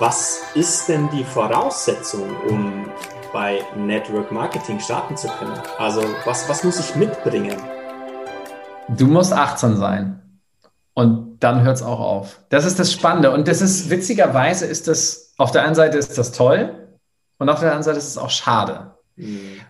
Was 0.00 0.40
ist 0.54 0.88
denn 0.88 1.10
die 1.10 1.24
Voraussetzung, 1.24 2.34
um 2.48 2.86
bei 3.34 3.60
Network 3.76 4.32
Marketing 4.32 4.80
starten 4.80 5.14
zu 5.14 5.28
können? 5.28 5.60
Also 5.76 6.00
was, 6.24 6.48
was 6.48 6.64
muss 6.64 6.80
ich 6.80 6.96
mitbringen? 6.96 7.54
Du 8.88 9.06
musst 9.06 9.34
achtsam 9.34 9.76
sein. 9.76 10.22
Und 10.94 11.40
dann 11.40 11.64
hört 11.64 11.76
es 11.76 11.82
auch 11.82 12.00
auf. 12.00 12.40
Das 12.48 12.64
ist 12.64 12.78
das 12.78 12.90
Spannende. 12.90 13.30
Und 13.30 13.46
das 13.46 13.60
ist, 13.60 13.90
witzigerweise 13.90 14.64
ist 14.64 14.88
das, 14.88 15.34
auf 15.36 15.50
der 15.50 15.64
einen 15.66 15.74
Seite 15.74 15.98
ist 15.98 16.16
das 16.16 16.32
toll 16.32 16.96
und 17.36 17.50
auf 17.50 17.60
der 17.60 17.68
anderen 17.68 17.82
Seite 17.82 17.98
ist 17.98 18.08
es 18.08 18.16
auch 18.16 18.30
schade. 18.30 18.94
Mhm. 19.16 19.60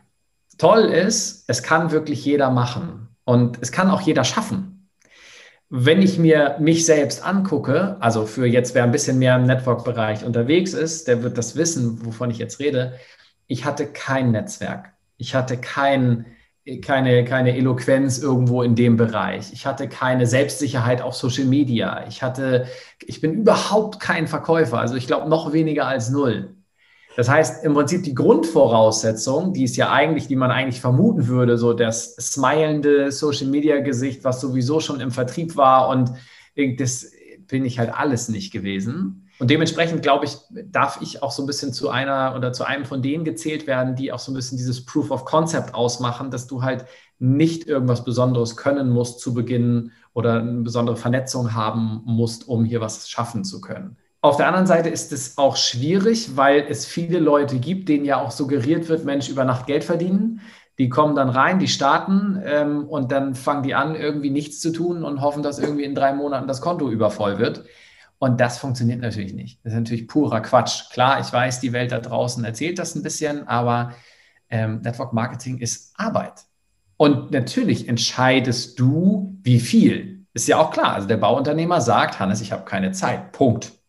Toll 0.59 0.83
ist, 0.83 1.43
es 1.49 1.65
kann 1.65 1.91
wirklich 1.91 2.25
jeder 2.25 2.51
machen. 2.51 3.09
Und 3.25 3.59
es 3.63 3.73
kann 3.73 3.91
auch 3.91 4.03
jeder 4.03 4.23
schaffen. 4.23 4.80
Wenn 5.73 6.03
ich 6.03 6.19
mir 6.19 6.57
mich 6.59 6.85
selbst 6.85 7.25
angucke, 7.25 7.97
also 8.01 8.27
für 8.27 8.45
jetzt, 8.45 8.75
wer 8.75 8.83
ein 8.83 8.91
bisschen 8.91 9.21
mehr 9.21 9.37
im 9.37 9.47
Network-Bereich 9.47 10.25
unterwegs 10.25 10.75
ist, 10.75 11.07
der 11.07 11.23
wird 11.23 11.39
das 11.39 11.55
wissen, 11.55 12.05
wovon 12.05 12.31
ich 12.31 12.39
jetzt 12.39 12.59
rede. 12.59 12.99
Ich 13.47 13.65
hatte 13.65 13.87
kein 13.87 14.33
Netzwerk. 14.33 14.93
Ich 15.17 15.35
hatte 15.37 15.57
kein, 15.59 16.27
keine, 16.83 17.25
keine 17.25 17.57
Eloquenz 17.57 18.19
irgendwo 18.19 18.63
in 18.65 18.75
dem 18.75 18.97
Bereich. 18.97 19.53
Ich 19.53 19.65
hatte 19.65 19.89
keine 19.89 20.27
Selbstsicherheit 20.27 21.03
auf 21.03 21.15
Social 21.15 21.45
Media. 21.45 22.05
Ich 22.09 22.23
hatte, 22.23 22.67
ich 23.01 23.21
bin 23.21 23.35
überhaupt 23.35 24.01
kein 24.01 24.27
Verkäufer. 24.27 24.81
Also 24.81 24.97
ich 24.97 25.07
glaube 25.07 25.29
noch 25.29 25.53
weniger 25.53 25.87
als 25.87 26.11
null. 26.11 26.57
Das 27.17 27.29
heißt, 27.29 27.65
im 27.65 27.75
Prinzip 27.75 28.05
die 28.05 28.15
Grundvoraussetzung, 28.15 29.53
die 29.53 29.65
ist 29.65 29.77
ja 29.77 29.91
eigentlich, 29.91 30.29
die 30.29 30.37
man 30.37 30.51
eigentlich 30.51 30.81
vermuten 30.81 31.27
würde, 31.27 31.59
so 31.59 31.73
das 31.73 32.15
smilende 32.17 33.11
Social 33.11 33.49
Media 33.49 33.81
Gesicht, 33.81 34.25
was 34.25 34.41
sowieso 34.41 34.81
schon 34.81 35.01
im 35.01 35.11
Vertrieb 35.11 35.57
war 35.57 35.89
und 35.89 36.13
das 36.79 37.11
bin 37.49 37.65
ich 37.65 37.79
halt 37.79 37.93
alles 37.93 38.29
nicht 38.29 38.53
gewesen. 38.53 39.27
Und 39.41 39.51
dementsprechend 39.51 40.03
glaube 40.03 40.27
ich, 40.27 40.37
darf 40.71 41.01
ich 41.01 41.23
auch 41.23 41.33
so 41.33 41.43
ein 41.43 41.47
bisschen 41.47 41.73
zu 41.73 41.89
einer 41.89 42.35
oder 42.37 42.53
zu 42.53 42.65
einem 42.65 42.85
von 42.85 43.01
denen 43.01 43.25
gezählt 43.25 43.67
werden, 43.67 43.97
die 43.97 44.13
auch 44.13 44.19
so 44.19 44.31
ein 44.31 44.35
bisschen 44.35 44.59
dieses 44.59 44.85
Proof 44.85 45.11
of 45.11 45.25
Concept 45.25 45.75
ausmachen, 45.75 46.31
dass 46.31 46.47
du 46.47 46.63
halt 46.63 46.85
nicht 47.19 47.67
irgendwas 47.67 48.05
Besonderes 48.05 48.57
können 48.57 48.91
musst 48.91 49.21
zu 49.21 49.33
Beginn 49.33 49.93
oder 50.13 50.41
eine 50.41 50.61
besondere 50.61 50.97
Vernetzung 50.97 51.55
haben 51.55 52.03
musst, 52.05 52.49
um 52.49 52.65
hier 52.65 52.81
was 52.83 53.09
schaffen 53.09 53.43
zu 53.43 53.61
können. 53.61 53.97
Auf 54.23 54.37
der 54.37 54.49
anderen 54.49 54.67
Seite 54.67 54.91
ist 54.91 55.13
es 55.13 55.39
auch 55.39 55.57
schwierig, 55.57 56.37
weil 56.37 56.67
es 56.69 56.85
viele 56.85 57.19
Leute 57.19 57.59
gibt, 57.59 57.89
denen 57.89 58.05
ja 58.05 58.21
auch 58.21 58.31
suggeriert 58.31 58.89
wird, 58.89 59.05
Mensch, 59.05 59.31
über 59.31 59.45
Nacht 59.45 59.67
Geld 59.67 59.83
verdienen. 59.83 60.43
Die 60.79 60.91
kommen 60.91 61.15
dann 61.15 61.31
rein, 61.31 61.59
die 61.59 61.69
starten 61.69 62.41
ähm, 62.45 62.87
und 62.87 63.13
dann 63.13 63.35
fangen 63.35 63.63
die 63.63 63.75
an, 63.75 63.95
irgendwie 63.95 64.31
nichts 64.31 64.61
zu 64.61 64.73
tun 64.73 65.05
und 65.05 65.23
hoffen, 65.23 65.43
dass 65.43 65.59
irgendwie 65.59 65.85
in 65.85 65.95
drei 65.95 66.13
Monaten 66.13 66.49
das 66.49 66.61
Konto 66.61 66.91
übervoll 66.91 67.39
wird. 67.39 67.65
Und 68.19 68.41
das 68.41 68.59
funktioniert 68.59 69.01
natürlich 69.01 69.33
nicht. 69.33 69.61
Das 69.65 69.73
ist 69.73 69.79
natürlich 69.79 70.07
purer 70.07 70.41
Quatsch. 70.43 70.91
Klar, 70.91 71.21
ich 71.21 71.33
weiß, 71.33 71.61
die 71.61 71.73
Welt 71.73 71.91
da 71.91 71.99
draußen 71.99 72.45
erzählt 72.45 72.79
das 72.79 72.95
ein 72.95 73.03
bisschen, 73.03 73.49
aber 73.49 73.95
ähm, 74.51 74.83
Network 74.83 75.15
Marketing 75.15 75.59
ist 75.59 75.95
Arbeit. 75.97 76.45
Und 76.99 77.31
natürlich 77.31 77.89
entscheidest 77.89 78.79
du, 78.79 79.39
wie 79.43 79.61
viel. 79.61 80.27
Ist 80.35 80.49
ja 80.49 80.59
auch 80.59 80.71
klar. 80.71 80.93
Also 80.93 81.09
der 81.09 81.17
Bauunternehmer 81.17 81.81
sagt, 81.81 82.21
Hannes, 82.21 82.43
ich 82.43 82.53
habe 82.53 82.65
keine 82.67 82.93
Zeit. 82.93 83.33
Punkt. 83.33 83.80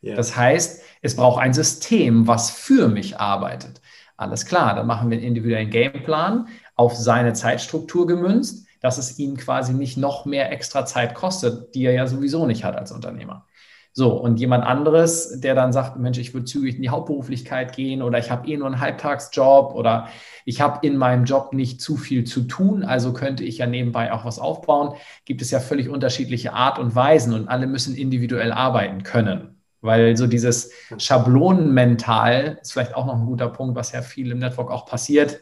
Ja. 0.00 0.14
Das 0.14 0.36
heißt, 0.36 0.82
es 1.02 1.16
braucht 1.16 1.42
ein 1.42 1.52
System, 1.52 2.26
was 2.26 2.50
für 2.50 2.88
mich 2.88 3.18
arbeitet. 3.18 3.80
Alles 4.16 4.46
klar, 4.46 4.74
dann 4.74 4.86
machen 4.86 5.10
wir 5.10 5.18
einen 5.18 5.26
individuellen 5.26 5.70
Gameplan 5.70 6.48
auf 6.74 6.96
seine 6.96 7.32
Zeitstruktur 7.32 8.06
gemünzt, 8.06 8.66
dass 8.80 8.98
es 8.98 9.18
ihn 9.18 9.36
quasi 9.36 9.72
nicht 9.72 9.96
noch 9.96 10.24
mehr 10.24 10.52
extra 10.52 10.86
Zeit 10.86 11.14
kostet, 11.14 11.74
die 11.74 11.84
er 11.84 11.92
ja 11.92 12.06
sowieso 12.06 12.46
nicht 12.46 12.64
hat 12.64 12.76
als 12.76 12.92
Unternehmer. 12.92 13.46
So, 13.92 14.12
und 14.12 14.38
jemand 14.38 14.64
anderes, 14.64 15.40
der 15.40 15.56
dann 15.56 15.72
sagt, 15.72 15.98
Mensch, 15.98 16.18
ich 16.18 16.32
würde 16.32 16.44
zügig 16.44 16.76
in 16.76 16.82
die 16.82 16.88
Hauptberuflichkeit 16.88 17.74
gehen 17.74 18.00
oder 18.00 18.18
ich 18.18 18.30
habe 18.30 18.46
eh 18.46 18.56
nur 18.56 18.68
einen 18.68 18.80
Halbtagsjob 18.80 19.74
oder 19.74 20.08
ich 20.44 20.60
habe 20.60 20.86
in 20.86 20.96
meinem 20.96 21.24
Job 21.24 21.52
nicht 21.52 21.80
zu 21.80 21.96
viel 21.96 22.22
zu 22.22 22.42
tun, 22.42 22.84
also 22.84 23.12
könnte 23.12 23.42
ich 23.42 23.58
ja 23.58 23.66
nebenbei 23.66 24.12
auch 24.12 24.24
was 24.24 24.38
aufbauen, 24.38 24.94
gibt 25.24 25.42
es 25.42 25.50
ja 25.50 25.58
völlig 25.58 25.88
unterschiedliche 25.88 26.52
Art 26.52 26.78
und 26.78 26.94
Weisen 26.94 27.34
und 27.34 27.48
alle 27.48 27.66
müssen 27.66 27.96
individuell 27.96 28.52
arbeiten 28.52 29.02
können. 29.02 29.57
Weil 29.80 30.16
so 30.16 30.26
dieses 30.26 30.70
Schablonenmental 30.96 32.58
ist 32.60 32.72
vielleicht 32.72 32.94
auch 32.94 33.06
noch 33.06 33.14
ein 33.14 33.26
guter 33.26 33.48
Punkt, 33.48 33.76
was 33.76 33.92
ja 33.92 34.02
viel 34.02 34.30
im 34.32 34.38
Network 34.38 34.70
auch 34.70 34.86
passiert. 34.86 35.40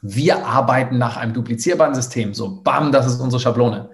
Wir 0.00 0.46
arbeiten 0.46 0.96
nach 0.96 1.16
einem 1.16 1.34
duplizierbaren 1.34 1.94
System. 1.94 2.32
So, 2.32 2.62
bam, 2.62 2.92
das 2.92 3.06
ist 3.06 3.20
unsere 3.20 3.40
Schablone. 3.40 3.90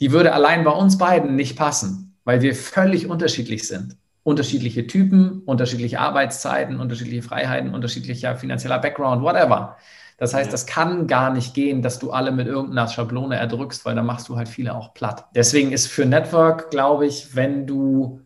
Die 0.00 0.12
würde 0.12 0.32
allein 0.32 0.64
bei 0.64 0.70
uns 0.70 0.96
beiden 0.96 1.36
nicht 1.36 1.58
passen, 1.58 2.16
weil 2.24 2.40
wir 2.40 2.54
völlig 2.54 3.08
unterschiedlich 3.08 3.68
sind. 3.68 3.96
Unterschiedliche 4.22 4.86
Typen, 4.86 5.42
unterschiedliche 5.44 6.00
Arbeitszeiten, 6.00 6.80
unterschiedliche 6.80 7.22
Freiheiten, 7.22 7.74
unterschiedlicher 7.74 8.36
finanzieller 8.36 8.78
Background, 8.78 9.22
whatever. 9.22 9.76
Das 10.18 10.34
heißt, 10.34 10.52
das 10.52 10.66
kann 10.66 11.06
gar 11.06 11.32
nicht 11.32 11.54
gehen, 11.54 11.80
dass 11.80 11.98
du 11.98 12.10
alle 12.10 12.30
mit 12.30 12.46
irgendeiner 12.46 12.88
Schablone 12.88 13.36
erdrückst, 13.36 13.86
weil 13.86 13.94
dann 13.94 14.04
machst 14.04 14.28
du 14.28 14.36
halt 14.36 14.48
viele 14.48 14.74
auch 14.74 14.92
platt. 14.92 15.26
Deswegen 15.34 15.72
ist 15.72 15.86
für 15.86 16.04
Network, 16.04 16.70
glaube 16.70 17.06
ich, 17.06 17.34
wenn 17.34 17.66
du 17.66 18.20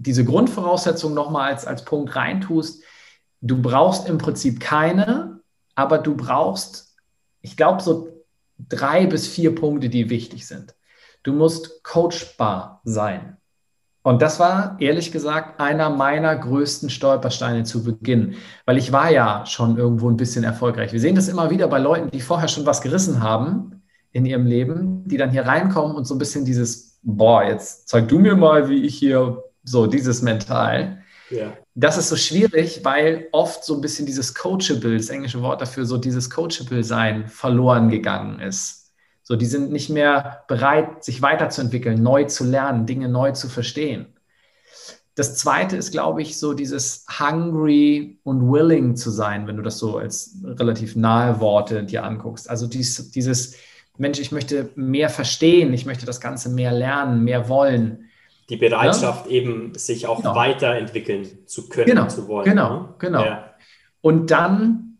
diese 0.00 0.24
Grundvoraussetzung 0.24 1.14
nochmal 1.14 1.52
als, 1.52 1.66
als 1.66 1.84
Punkt 1.84 2.16
reintust, 2.16 2.82
du 3.40 3.60
brauchst 3.60 4.08
im 4.08 4.18
Prinzip 4.18 4.60
keine, 4.60 5.40
aber 5.74 5.98
du 5.98 6.16
brauchst, 6.16 6.96
ich 7.42 7.56
glaube, 7.56 7.82
so 7.82 8.08
drei 8.58 9.06
bis 9.06 9.28
vier 9.28 9.54
Punkte, 9.54 9.88
die 9.88 10.10
wichtig 10.10 10.46
sind. 10.46 10.74
Du 11.22 11.32
musst 11.32 11.82
coachbar 11.82 12.80
sein. 12.84 13.36
Und 14.02 14.22
das 14.22 14.40
war 14.40 14.76
ehrlich 14.80 15.12
gesagt 15.12 15.60
einer 15.60 15.90
meiner 15.90 16.34
größten 16.34 16.88
Stolpersteine 16.88 17.64
zu 17.64 17.84
Beginn, 17.84 18.36
weil 18.64 18.78
ich 18.78 18.92
war 18.92 19.10
ja 19.10 19.44
schon 19.44 19.76
irgendwo 19.76 20.08
ein 20.08 20.16
bisschen 20.16 20.42
erfolgreich. 20.42 20.92
Wir 20.92 21.00
sehen 21.00 21.14
das 21.14 21.28
immer 21.28 21.50
wieder 21.50 21.68
bei 21.68 21.78
Leuten, 21.78 22.10
die 22.10 22.22
vorher 22.22 22.48
schon 22.48 22.64
was 22.64 22.80
gerissen 22.80 23.22
haben 23.22 23.82
in 24.12 24.24
ihrem 24.24 24.46
Leben, 24.46 25.06
die 25.06 25.18
dann 25.18 25.30
hier 25.30 25.46
reinkommen 25.46 25.94
und 25.94 26.06
so 26.06 26.14
ein 26.14 26.18
bisschen 26.18 26.46
dieses, 26.46 26.98
boah, 27.02 27.44
jetzt 27.44 27.88
zeig 27.88 28.08
du 28.08 28.18
mir 28.18 28.36
mal, 28.36 28.70
wie 28.70 28.84
ich 28.84 28.96
hier 28.96 29.44
so 29.62 29.86
dieses 29.86 30.22
Mental. 30.22 31.02
Ja. 31.30 31.56
Das 31.74 31.96
ist 31.96 32.08
so 32.08 32.16
schwierig, 32.16 32.80
weil 32.84 33.28
oft 33.32 33.64
so 33.64 33.74
ein 33.74 33.80
bisschen 33.80 34.06
dieses 34.06 34.34
Coachable, 34.34 34.96
das 34.96 35.08
englische 35.08 35.42
Wort 35.42 35.60
dafür, 35.60 35.84
so 35.84 35.96
dieses 35.96 36.28
Coachable-Sein 36.30 37.28
verloren 37.28 37.88
gegangen 37.88 38.40
ist. 38.40 38.92
So, 39.22 39.36
die 39.36 39.46
sind 39.46 39.70
nicht 39.70 39.90
mehr 39.90 40.44
bereit, 40.48 41.04
sich 41.04 41.22
weiterzuentwickeln, 41.22 42.02
neu 42.02 42.24
zu 42.24 42.44
lernen, 42.44 42.86
Dinge 42.86 43.08
neu 43.08 43.32
zu 43.32 43.48
verstehen. 43.48 44.06
Das 45.14 45.36
zweite 45.36 45.76
ist, 45.76 45.92
glaube 45.92 46.22
ich, 46.22 46.38
so 46.38 46.54
dieses 46.54 47.04
hungry 47.20 48.18
und 48.24 48.50
willing 48.50 48.96
zu 48.96 49.10
sein, 49.10 49.46
wenn 49.46 49.56
du 49.56 49.62
das 49.62 49.78
so 49.78 49.98
als 49.98 50.36
relativ 50.42 50.96
nahe 50.96 51.40
Worte 51.40 51.84
dir 51.84 52.04
anguckst. 52.04 52.50
Also 52.50 52.66
dies, 52.66 53.10
dieses, 53.12 53.54
Mensch, 54.00 54.18
ich 54.18 54.32
möchte 54.32 54.70
mehr 54.76 55.10
verstehen, 55.10 55.74
ich 55.74 55.84
möchte 55.84 56.06
das 56.06 56.22
Ganze 56.22 56.48
mehr 56.48 56.72
lernen, 56.72 57.22
mehr 57.22 57.50
wollen 57.50 58.09
die 58.50 58.56
Bereitschaft 58.56 59.26
ja. 59.26 59.32
eben, 59.32 59.74
sich 59.74 60.06
auch 60.06 60.18
genau. 60.18 60.34
weiterentwickeln 60.34 61.46
zu 61.46 61.68
können, 61.68 61.86
genau. 61.86 62.08
zu 62.08 62.28
wollen. 62.28 62.44
Genau, 62.44 62.80
ne? 62.80 62.94
genau. 62.98 63.24
Ja. 63.24 63.54
Und 64.00 64.30
dann 64.30 64.98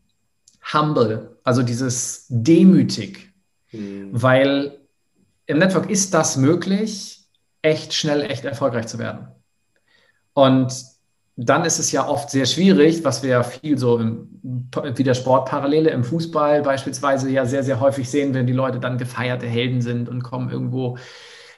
humble, 0.72 1.37
also 1.43 1.62
dieses 1.62 2.27
demütig, 2.28 3.33
hm. 3.71 4.09
weil 4.12 4.78
im 5.47 5.59
Network 5.59 5.91
ist 5.91 6.15
das 6.15 6.37
möglich, 6.37 7.25
echt 7.62 7.93
schnell, 7.93 8.22
echt 8.22 8.44
erfolgreich 8.44 8.87
zu 8.87 8.99
werden. 8.99 9.28
Und 10.33 10.72
dann 11.37 11.65
ist 11.65 11.78
es 11.78 11.91
ja 11.91 12.06
oft 12.06 12.31
sehr 12.31 12.47
schwierig, 12.47 13.03
was 13.05 13.22
wir 13.22 13.31
ja 13.31 13.43
viel 13.43 13.78
so 13.78 13.99
im, 13.99 14.28
wie 14.94 15.03
der 15.03 15.15
Sportparallele 15.15 15.91
im 15.91 16.05
Fußball 16.05 16.62
beispielsweise 16.62 17.31
ja 17.31 17.47
sehr, 17.47 17.65
sehr 17.65 17.81
häufig 17.81 18.09
sehen, 18.10 18.34
wenn 18.34 18.47
die 18.47 18.53
Leute 18.53 18.78
dann 18.78 18.99
gefeierte 18.99 19.47
Helden 19.47 19.81
sind 19.81 20.09
und 20.09 20.22
kommen 20.22 20.50
irgendwo 20.50 20.99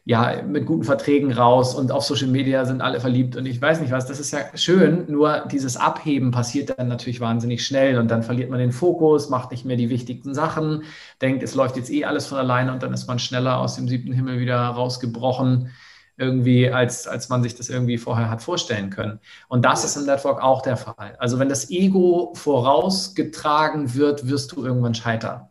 ja, 0.05 0.43
mit 0.43 0.67
guten 0.67 0.83
Verträgen 0.83 1.33
raus 1.33 1.77
und 1.77 1.93
auf 1.93 2.03
Social 2.03 2.27
Media 2.27 2.65
sind 2.65 2.81
alle 2.81 2.99
verliebt 2.99 3.37
und 3.37 3.47
ich 3.47 3.63
weiß 3.63 3.81
nicht 3.81 3.93
was. 3.93 4.07
Das 4.07 4.19
ist 4.19 4.33
ja 4.33 4.41
schön, 4.55 5.05
nur 5.09 5.47
dieses 5.51 5.77
Abheben 5.77 6.33
passiert 6.33 6.77
dann 6.77 6.89
natürlich 6.89 7.21
wahnsinnig 7.21 7.65
schnell 7.65 7.99
und 7.99 8.11
dann 8.11 8.25
verliert 8.25 8.51
man 8.51 8.59
den 8.59 8.73
Fokus, 8.73 9.29
macht 9.29 9.53
nicht 9.53 9.65
mehr 9.65 9.77
die 9.77 9.91
wichtigsten 9.91 10.35
Sachen, 10.35 10.83
denkt, 11.21 11.45
es 11.45 11.55
läuft 11.55 11.77
jetzt 11.77 11.91
eh 11.91 12.05
alles 12.05 12.27
von 12.27 12.39
alleine 12.39 12.73
und 12.73 12.83
dann 12.83 12.93
ist 12.93 13.07
man 13.07 13.21
schneller 13.21 13.61
aus 13.61 13.77
dem 13.77 13.87
siebten 13.87 14.13
Himmel 14.13 14.41
wieder 14.41 14.59
rausgebrochen, 14.59 15.71
irgendwie, 16.17 16.69
als, 16.71 17.07
als 17.07 17.29
man 17.29 17.43
sich 17.45 17.55
das 17.55 17.69
irgendwie 17.69 17.97
vorher 17.97 18.29
hat 18.29 18.43
vorstellen 18.43 18.91
können. 18.91 19.21
Und 19.49 19.65
das 19.65 19.85
ist 19.85 19.97
im 19.97 20.07
Network 20.07 20.43
auch 20.43 20.63
der 20.63 20.77
Fall. 20.77 21.17
Also 21.19 21.39
wenn 21.39 21.49
das 21.49 21.71
Ego 21.71 22.33
vorausgetragen 22.35 23.95
wird, 23.95 24.29
wirst 24.29 24.53
du 24.53 24.65
irgendwann 24.65 24.95
scheitern. 24.95 25.49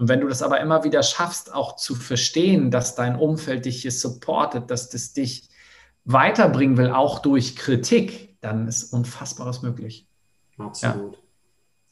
Und 0.00 0.08
wenn 0.08 0.20
du 0.20 0.28
das 0.28 0.42
aber 0.42 0.60
immer 0.60 0.82
wieder 0.82 1.02
schaffst, 1.02 1.52
auch 1.52 1.76
zu 1.76 1.94
verstehen, 1.94 2.70
dass 2.70 2.94
dein 2.94 3.16
Umfeld 3.16 3.66
dich 3.66 3.82
hier 3.82 3.92
supportet, 3.92 4.70
dass 4.70 4.88
das 4.88 5.12
dich 5.12 5.50
weiterbringen 6.06 6.78
will, 6.78 6.88
auch 6.88 7.18
durch 7.18 7.54
Kritik, 7.54 8.40
dann 8.40 8.66
ist 8.66 8.94
Unfassbares 8.94 9.60
möglich. 9.60 10.08
Absolut. 10.56 11.18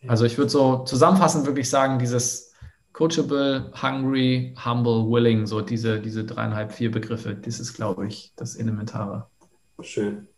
Ja. 0.00 0.08
Also 0.08 0.24
ich 0.24 0.38
würde 0.38 0.50
so 0.50 0.84
zusammenfassend 0.84 1.44
wirklich 1.44 1.68
sagen, 1.68 1.98
dieses 1.98 2.54
coachable, 2.94 3.70
hungry, 3.82 4.54
humble, 4.64 5.10
willing, 5.10 5.46
so 5.46 5.60
diese, 5.60 6.00
diese 6.00 6.24
dreieinhalb, 6.24 6.72
vier 6.72 6.90
Begriffe, 6.90 7.34
das 7.34 7.60
ist, 7.60 7.74
glaube 7.74 8.06
ich, 8.06 8.32
das 8.36 8.56
Elementare. 8.56 9.26
Schön. 9.80 10.28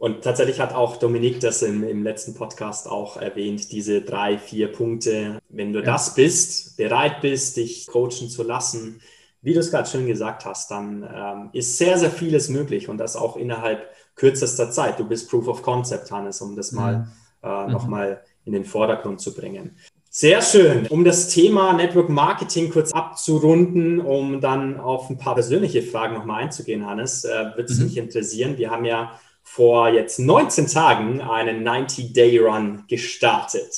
Und 0.00 0.22
tatsächlich 0.22 0.60
hat 0.60 0.74
auch 0.74 0.96
Dominik 0.96 1.40
das 1.40 1.60
im, 1.60 1.86
im 1.86 2.02
letzten 2.02 2.32
Podcast 2.32 2.88
auch 2.88 3.18
erwähnt, 3.18 3.70
diese 3.70 4.00
drei, 4.00 4.38
vier 4.38 4.72
Punkte. 4.72 5.42
Wenn 5.50 5.74
du 5.74 5.80
ja. 5.80 5.84
das 5.84 6.14
bist, 6.14 6.78
bereit 6.78 7.20
bist, 7.20 7.58
dich 7.58 7.86
coachen 7.86 8.30
zu 8.30 8.42
lassen, 8.42 9.02
wie 9.42 9.52
du 9.52 9.60
es 9.60 9.70
gerade 9.70 9.86
schön 9.86 10.06
gesagt 10.06 10.46
hast, 10.46 10.70
dann 10.70 11.06
ähm, 11.14 11.50
ist 11.52 11.76
sehr, 11.76 11.98
sehr 11.98 12.10
vieles 12.10 12.48
möglich 12.48 12.88
und 12.88 12.96
das 12.96 13.14
auch 13.14 13.36
innerhalb 13.36 13.90
kürzester 14.14 14.70
Zeit. 14.70 14.98
Du 14.98 15.06
bist 15.06 15.28
Proof 15.28 15.48
of 15.48 15.62
Concept, 15.62 16.10
Hannes, 16.10 16.40
um 16.40 16.56
das 16.56 16.72
mal 16.72 17.00
mhm. 17.00 17.06
äh, 17.42 17.66
nochmal 17.70 18.22
in 18.46 18.54
den 18.54 18.64
Vordergrund 18.64 19.20
zu 19.20 19.34
bringen. 19.34 19.76
Sehr 20.08 20.40
schön. 20.40 20.86
Um 20.86 21.04
das 21.04 21.28
Thema 21.28 21.74
Network 21.74 22.08
Marketing 22.08 22.70
kurz 22.70 22.90
abzurunden, 22.92 24.00
um 24.00 24.40
dann 24.40 24.80
auf 24.80 25.10
ein 25.10 25.18
paar 25.18 25.34
persönliche 25.34 25.82
Fragen 25.82 26.14
nochmal 26.14 26.44
einzugehen, 26.44 26.86
Hannes, 26.86 27.26
äh, 27.26 27.50
würde 27.54 27.70
es 27.70 27.78
mhm. 27.78 27.84
mich 27.84 27.98
interessieren. 27.98 28.56
Wir 28.56 28.70
haben 28.70 28.86
ja 28.86 29.20
vor 29.42 29.88
jetzt 29.88 30.18
19 30.18 30.68
Tagen 30.68 31.20
einen 31.20 31.66
90-Day-Run 31.66 32.84
gestartet. 32.88 33.74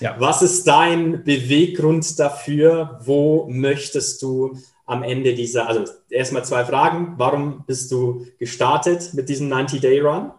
Ja. 0.00 0.16
Was 0.18 0.42
ist 0.42 0.66
dein 0.66 1.24
Beweggrund 1.24 2.18
dafür? 2.18 3.00
Wo 3.02 3.46
möchtest 3.48 4.20
du 4.22 4.56
am 4.86 5.02
Ende 5.02 5.34
dieser, 5.34 5.68
also 5.68 5.84
erstmal 6.08 6.44
zwei 6.44 6.64
Fragen. 6.64 7.14
Warum 7.16 7.64
bist 7.66 7.90
du 7.90 8.26
gestartet 8.38 9.14
mit 9.14 9.28
diesem 9.28 9.52
90-Day-Run? 9.52 10.30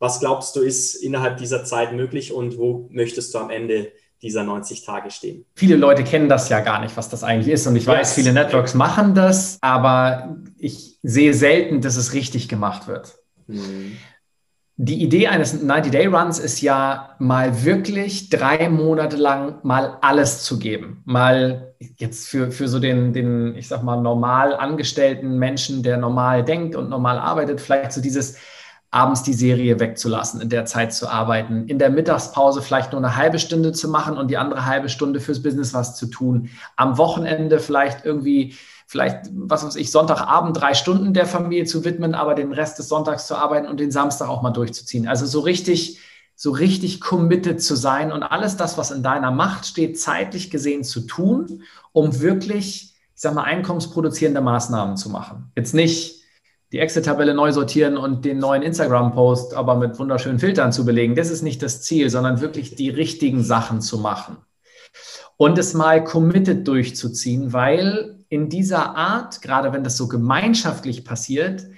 Was 0.00 0.20
glaubst 0.20 0.56
du, 0.56 0.60
ist 0.60 0.96
innerhalb 0.96 1.38
dieser 1.38 1.64
Zeit 1.64 1.94
möglich 1.94 2.32
und 2.32 2.58
wo 2.58 2.88
möchtest 2.90 3.32
du 3.32 3.38
am 3.38 3.50
Ende 3.50 3.92
dieser 4.20 4.42
90 4.42 4.84
Tage 4.84 5.10
stehen? 5.10 5.46
Viele 5.54 5.76
Leute 5.76 6.02
kennen 6.02 6.28
das 6.28 6.48
ja 6.48 6.60
gar 6.60 6.80
nicht, 6.80 6.96
was 6.96 7.08
das 7.08 7.22
eigentlich 7.22 7.52
ist. 7.52 7.66
Und 7.66 7.76
ich 7.76 7.86
weiß, 7.86 8.14
viele 8.14 8.32
Networks 8.32 8.74
machen 8.74 9.14
das, 9.14 9.58
aber 9.60 10.36
ich 10.58 10.98
sehe 11.02 11.32
selten, 11.32 11.80
dass 11.80 11.96
es 11.96 12.12
richtig 12.12 12.48
gemacht 12.48 12.88
wird. 12.88 13.16
Hm. 13.46 13.96
Die 14.76 15.04
Idee 15.04 15.28
eines 15.28 15.62
90-Day-Runs 15.62 16.40
ist 16.40 16.60
ja 16.60 17.14
mal 17.20 17.64
wirklich 17.64 18.28
drei 18.28 18.68
Monate 18.68 19.16
lang 19.16 19.60
mal 19.62 19.98
alles 20.00 20.42
zu 20.42 20.58
geben. 20.58 21.00
Mal 21.04 21.74
jetzt 21.96 22.28
für, 22.28 22.50
für 22.50 22.66
so 22.66 22.80
den, 22.80 23.12
den, 23.12 23.54
ich 23.54 23.68
sag 23.68 23.84
mal, 23.84 24.00
normal 24.00 24.52
angestellten 24.52 25.38
Menschen, 25.38 25.84
der 25.84 25.96
normal 25.96 26.44
denkt 26.44 26.74
und 26.74 26.90
normal 26.90 27.18
arbeitet, 27.18 27.60
vielleicht 27.60 27.92
so 27.92 28.00
dieses 28.00 28.36
abends 28.90 29.22
die 29.22 29.32
Serie 29.32 29.78
wegzulassen, 29.78 30.40
in 30.40 30.48
der 30.48 30.66
Zeit 30.66 30.92
zu 30.92 31.08
arbeiten, 31.08 31.66
in 31.66 31.78
der 31.78 31.90
Mittagspause 31.90 32.60
vielleicht 32.60 32.92
nur 32.92 33.00
eine 33.00 33.16
halbe 33.16 33.38
Stunde 33.38 33.72
zu 33.72 33.88
machen 33.88 34.16
und 34.16 34.28
die 34.28 34.38
andere 34.38 34.66
halbe 34.66 34.88
Stunde 34.88 35.20
fürs 35.20 35.42
Business 35.42 35.74
was 35.74 35.96
zu 35.96 36.06
tun. 36.06 36.48
Am 36.76 36.96
Wochenende 36.98 37.58
vielleicht 37.60 38.04
irgendwie 38.04 38.54
vielleicht, 38.94 39.28
was 39.32 39.66
weiß 39.66 39.74
ich, 39.74 39.90
Sonntagabend 39.90 40.56
drei 40.56 40.72
Stunden 40.72 41.14
der 41.14 41.26
Familie 41.26 41.64
zu 41.64 41.84
widmen, 41.84 42.14
aber 42.14 42.36
den 42.36 42.52
Rest 42.52 42.78
des 42.78 42.88
Sonntags 42.88 43.26
zu 43.26 43.34
arbeiten 43.34 43.66
und 43.66 43.80
den 43.80 43.90
Samstag 43.90 44.28
auch 44.28 44.40
mal 44.40 44.52
durchzuziehen. 44.52 45.08
Also 45.08 45.26
so 45.26 45.40
richtig, 45.40 45.98
so 46.36 46.52
richtig 46.52 47.00
committed 47.00 47.60
zu 47.60 47.74
sein 47.74 48.12
und 48.12 48.22
alles 48.22 48.56
das, 48.56 48.78
was 48.78 48.92
in 48.92 49.02
deiner 49.02 49.32
Macht 49.32 49.66
steht, 49.66 49.98
zeitlich 49.98 50.48
gesehen 50.48 50.84
zu 50.84 51.00
tun, 51.00 51.64
um 51.90 52.20
wirklich, 52.20 52.94
ich 53.16 53.20
sag 53.20 53.34
mal, 53.34 53.42
einkommensproduzierende 53.42 54.40
Maßnahmen 54.40 54.96
zu 54.96 55.10
machen. 55.10 55.50
Jetzt 55.56 55.74
nicht 55.74 56.22
die 56.70 56.78
Excel-Tabelle 56.78 57.34
neu 57.34 57.50
sortieren 57.50 57.96
und 57.96 58.24
den 58.24 58.38
neuen 58.38 58.62
Instagram-Post 58.62 59.54
aber 59.54 59.74
mit 59.74 59.98
wunderschönen 59.98 60.38
Filtern 60.38 60.70
zu 60.70 60.84
belegen. 60.84 61.16
Das 61.16 61.30
ist 61.30 61.42
nicht 61.42 61.64
das 61.64 61.82
Ziel, 61.82 62.10
sondern 62.10 62.40
wirklich 62.40 62.76
die 62.76 62.90
richtigen 62.90 63.42
Sachen 63.42 63.80
zu 63.80 63.98
machen 63.98 64.36
und 65.36 65.58
es 65.58 65.74
mal 65.74 66.04
committed 66.04 66.66
durchzuziehen, 66.68 67.52
weil 67.52 68.23
in 68.34 68.48
dieser 68.48 68.96
Art, 68.96 69.42
gerade 69.42 69.72
wenn 69.72 69.84
das 69.84 69.96
so 69.96 70.08
gemeinschaftlich 70.08 71.04
passiert, 71.04 71.68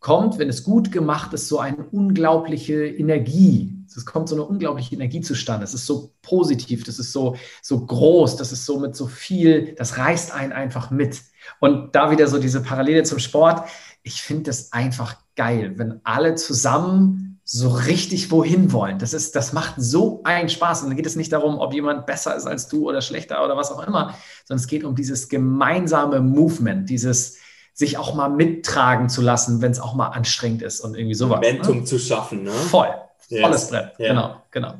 kommt, 0.00 0.38
wenn 0.38 0.48
es 0.48 0.64
gut 0.64 0.90
gemacht 0.90 1.32
ist, 1.32 1.46
so 1.46 1.60
eine 1.60 1.76
unglaubliche 1.76 2.86
Energie. 2.86 3.72
Es 3.86 4.04
kommt 4.04 4.28
so 4.28 4.34
eine 4.34 4.44
unglaubliche 4.44 4.96
Energie 4.96 5.20
zustande. 5.20 5.62
Es 5.62 5.74
ist 5.74 5.86
so 5.86 6.12
positiv, 6.20 6.82
das 6.82 6.98
ist 6.98 7.12
so, 7.12 7.36
so 7.62 7.86
groß, 7.86 8.36
das 8.36 8.50
ist 8.50 8.66
so 8.66 8.80
mit 8.80 8.96
so 8.96 9.06
viel, 9.06 9.76
das 9.76 9.96
reißt 9.96 10.34
einen 10.34 10.52
einfach 10.52 10.90
mit. 10.90 11.22
Und 11.60 11.94
da 11.94 12.10
wieder 12.10 12.26
so 12.26 12.38
diese 12.40 12.62
Parallele 12.62 13.04
zum 13.04 13.20
Sport. 13.20 13.68
Ich 14.02 14.22
finde 14.22 14.44
das 14.44 14.72
einfach 14.72 15.16
geil, 15.36 15.74
wenn 15.76 16.00
alle 16.02 16.34
zusammen 16.34 17.31
so 17.54 17.68
richtig 17.68 18.30
wohin 18.30 18.72
wollen. 18.72 18.98
Das, 18.98 19.12
ist, 19.12 19.36
das 19.36 19.52
macht 19.52 19.74
so 19.76 20.22
einen 20.24 20.48
Spaß. 20.48 20.82
Und 20.82 20.88
dann 20.88 20.96
geht 20.96 21.04
es 21.04 21.16
nicht 21.16 21.34
darum, 21.34 21.58
ob 21.58 21.74
jemand 21.74 22.06
besser 22.06 22.34
ist 22.34 22.46
als 22.46 22.66
du 22.66 22.88
oder 22.88 23.02
schlechter 23.02 23.44
oder 23.44 23.58
was 23.58 23.70
auch 23.70 23.86
immer, 23.86 24.14
sondern 24.46 24.62
es 24.62 24.66
geht 24.66 24.84
um 24.84 24.94
dieses 24.94 25.28
gemeinsame 25.28 26.20
Movement, 26.20 26.88
dieses 26.88 27.36
sich 27.74 27.98
auch 27.98 28.14
mal 28.14 28.30
mittragen 28.30 29.10
zu 29.10 29.20
lassen, 29.20 29.60
wenn 29.60 29.70
es 29.70 29.80
auch 29.80 29.94
mal 29.94 30.08
anstrengend 30.08 30.62
ist 30.62 30.80
und 30.80 30.96
irgendwie 30.96 31.14
sowas. 31.14 31.40
Momentum 31.42 31.80
ne? 31.80 31.84
zu 31.84 31.98
schaffen, 31.98 32.44
ne? 32.44 32.52
Voll. 32.52 32.88
Yes. 33.28 33.42
Volles 33.42 33.68
Brett. 33.68 33.98
Yeah. 33.98 34.08
Genau, 34.08 34.42
genau. 34.50 34.74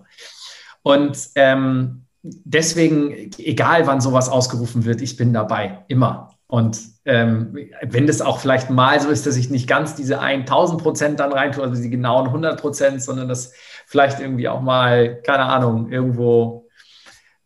Und 0.82 1.28
ähm, 1.34 2.06
deswegen, 2.22 3.32
egal 3.36 3.86
wann 3.86 4.00
sowas 4.00 4.30
ausgerufen 4.30 4.86
wird, 4.86 5.02
ich 5.02 5.18
bin 5.18 5.34
dabei. 5.34 5.84
Immer. 5.88 6.31
Und 6.52 6.78
ähm, 7.06 7.56
wenn 7.80 8.06
das 8.06 8.20
auch 8.20 8.38
vielleicht 8.38 8.68
mal 8.68 9.00
so 9.00 9.08
ist, 9.08 9.26
dass 9.26 9.36
ich 9.36 9.48
nicht 9.48 9.66
ganz 9.66 9.94
diese 9.94 10.20
1000 10.20 10.82
Prozent 10.82 11.18
dann 11.18 11.32
reintue, 11.32 11.64
also 11.64 11.80
die 11.80 11.88
genauen 11.88 12.26
100 12.26 12.60
Prozent, 12.60 13.02
sondern 13.02 13.26
das 13.26 13.54
vielleicht 13.86 14.20
irgendwie 14.20 14.50
auch 14.50 14.60
mal, 14.60 15.22
keine 15.22 15.44
Ahnung, 15.44 15.90
irgendwo, 15.90 16.68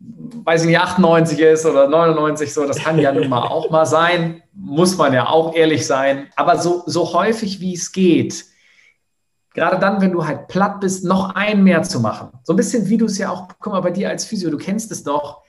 weiß 0.00 0.62
ich 0.62 0.66
nicht, 0.66 0.80
98 0.80 1.38
ist 1.38 1.64
oder 1.66 1.86
99 1.86 2.52
so, 2.52 2.66
das 2.66 2.78
kann 2.78 2.98
ja 2.98 3.12
nun 3.12 3.28
mal 3.28 3.42
auch 3.42 3.70
mal 3.70 3.86
sein, 3.86 4.42
muss 4.52 4.96
man 4.96 5.12
ja 5.12 5.28
auch 5.28 5.54
ehrlich 5.54 5.86
sein. 5.86 6.26
Aber 6.34 6.58
so, 6.58 6.82
so 6.86 7.12
häufig 7.12 7.60
wie 7.60 7.74
es 7.74 7.92
geht, 7.92 8.44
gerade 9.54 9.78
dann, 9.78 10.00
wenn 10.00 10.10
du 10.10 10.26
halt 10.26 10.48
platt 10.48 10.80
bist, 10.80 11.04
noch 11.04 11.36
ein 11.36 11.62
mehr 11.62 11.84
zu 11.84 12.00
machen. 12.00 12.30
So 12.42 12.54
ein 12.54 12.56
bisschen 12.56 12.88
wie 12.88 12.96
du 12.98 13.06
es 13.06 13.18
ja 13.18 13.30
auch, 13.30 13.46
guck 13.60 13.72
mal, 13.72 13.82
bei 13.82 13.92
dir 13.92 14.08
als 14.08 14.24
Physio, 14.24 14.50
du 14.50 14.58
kennst 14.58 14.90
es 14.90 15.04
doch, 15.04 15.45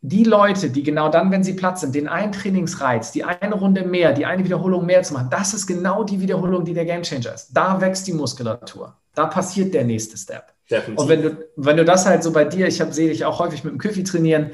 die 0.00 0.24
Leute, 0.24 0.70
die 0.70 0.82
genau 0.82 1.08
dann, 1.08 1.30
wenn 1.30 1.42
sie 1.42 1.54
platt 1.54 1.78
sind, 1.78 1.94
den 1.94 2.08
einen 2.08 2.32
Trainingsreiz, 2.32 3.10
die 3.10 3.24
eine 3.24 3.54
Runde 3.54 3.82
mehr, 3.84 4.12
die 4.12 4.26
eine 4.26 4.44
Wiederholung 4.44 4.86
mehr 4.86 5.02
zu 5.02 5.14
machen, 5.14 5.28
das 5.30 5.54
ist 5.54 5.66
genau 5.66 6.04
die 6.04 6.20
Wiederholung, 6.20 6.64
die 6.64 6.74
der 6.74 6.84
Gamechanger 6.84 7.34
ist. 7.34 7.50
Da 7.52 7.80
wächst 7.80 8.06
die 8.06 8.12
Muskulatur. 8.12 8.96
Da 9.14 9.26
passiert 9.26 9.74
der 9.74 9.84
nächste 9.84 10.16
Step. 10.16 10.52
Definitiv. 10.70 10.98
Und 10.98 11.08
wenn 11.08 11.22
du, 11.22 11.36
wenn 11.56 11.76
du 11.76 11.84
das 11.84 12.06
halt 12.06 12.22
so 12.22 12.32
bei 12.32 12.44
dir, 12.44 12.68
ich 12.68 12.76
sehe 12.76 13.08
dich 13.08 13.24
auch 13.24 13.40
häufig 13.40 13.64
mit 13.64 13.72
dem 13.72 13.78
Küffi 13.78 14.04
trainieren, 14.04 14.52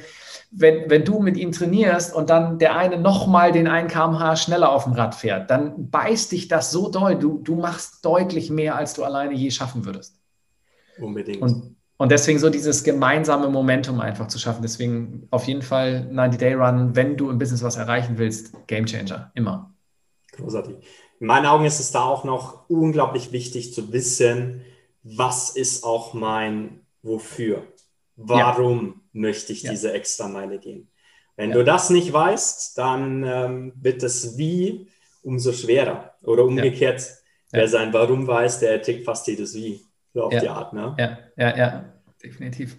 wenn, 0.51 0.89
wenn 0.89 1.05
du 1.05 1.19
mit 1.19 1.37
ihm 1.37 1.53
trainierst 1.53 2.15
und 2.15 2.31
dann 2.31 2.59
der 2.59 2.77
eine 2.77 2.97
nochmal 2.97 3.53
den 3.53 3.67
1 3.67 3.93
kmh 3.93 4.37
schneller 4.37 4.71
auf 4.71 4.85
dem 4.85 4.93
Rad 4.93 5.15
fährt, 5.15 5.51
dann 5.51 5.91
beißt 5.91 6.33
dich 6.33 6.49
das 6.49 6.71
so 6.71 6.89
doll. 6.89 7.17
Du, 7.17 7.41
du 7.43 7.57
machst 7.57 8.05
deutlich 8.05 8.51
mehr, 8.51 8.77
als 8.77 8.95
du 8.95 9.03
alleine 9.03 9.35
je 9.35 9.51
schaffen 9.51 9.85
würdest. 9.85 10.17
Unbedingt. 10.99 11.43
Und 11.43 11.74
und 11.97 12.11
deswegen 12.11 12.39
so 12.39 12.51
dieses 12.51 12.83
gemeinsame 12.83 13.49
Momentum 13.49 14.01
einfach 14.01 14.27
zu 14.27 14.39
schaffen. 14.39 14.63
Deswegen 14.63 15.29
auf 15.31 15.47
jeden 15.47 15.63
Fall 15.63 16.11
90-Day-Run, 16.13 16.97
wenn 16.97 17.17
du 17.17 17.31
im 17.31 17.39
Business 17.39 17.63
was 17.63 17.77
erreichen 17.77 18.19
willst, 18.19 18.55
Game 18.67 18.87
Changer, 18.87 19.31
immer. 19.35 19.73
Großartig. 20.33 20.77
In 21.21 21.29
meinen 21.29 21.47
Augen 21.47 21.65
ist 21.65 21.79
es 21.79 21.93
da 21.93 22.03
auch 22.03 22.25
noch 22.25 22.69
unglaublich 22.69 23.31
wichtig 23.31 23.73
zu 23.73 23.93
wissen, 23.93 24.63
was 25.03 25.51
ist 25.51 25.85
auch 25.85 26.15
mein 26.15 26.81
Wofür? 27.03 27.63
Warum 28.17 28.87
ja. 28.87 29.21
möchte 29.21 29.53
ich 29.53 29.63
ja. 29.63 29.71
diese 29.71 29.93
extra 29.93 30.29
Meile 30.29 30.59
gehen? 30.59 30.91
Wenn 31.37 31.51
ja. 31.51 31.57
du 31.57 31.65
das 31.65 31.91
nicht 31.91 32.13
weißt, 32.13 32.79
dann 32.79 33.25
ähm, 33.25 33.73
wird 33.77 34.03
das 34.03 34.39
Wie 34.39 34.89
umso 35.23 35.53
schwerer. 35.53 36.15
Oder 36.23 36.45
umgekehrt, 36.45 37.03
wer 37.51 37.69
sein 37.69 37.93
Warum 37.93 38.27
weiß, 38.27 38.61
der 38.61 38.73
erträgt 38.73 39.05
fast 39.05 39.27
jedes 39.27 39.55
Wie. 39.55 39.84
So 40.15 40.23
auf 40.25 40.33
ja. 40.33 40.41
die 40.41 40.49
Art, 40.49 40.73
ne? 40.73 40.95
Ja, 40.97 41.19
ja, 41.37 41.57
ja, 41.57 41.85
definitiv. 42.23 42.77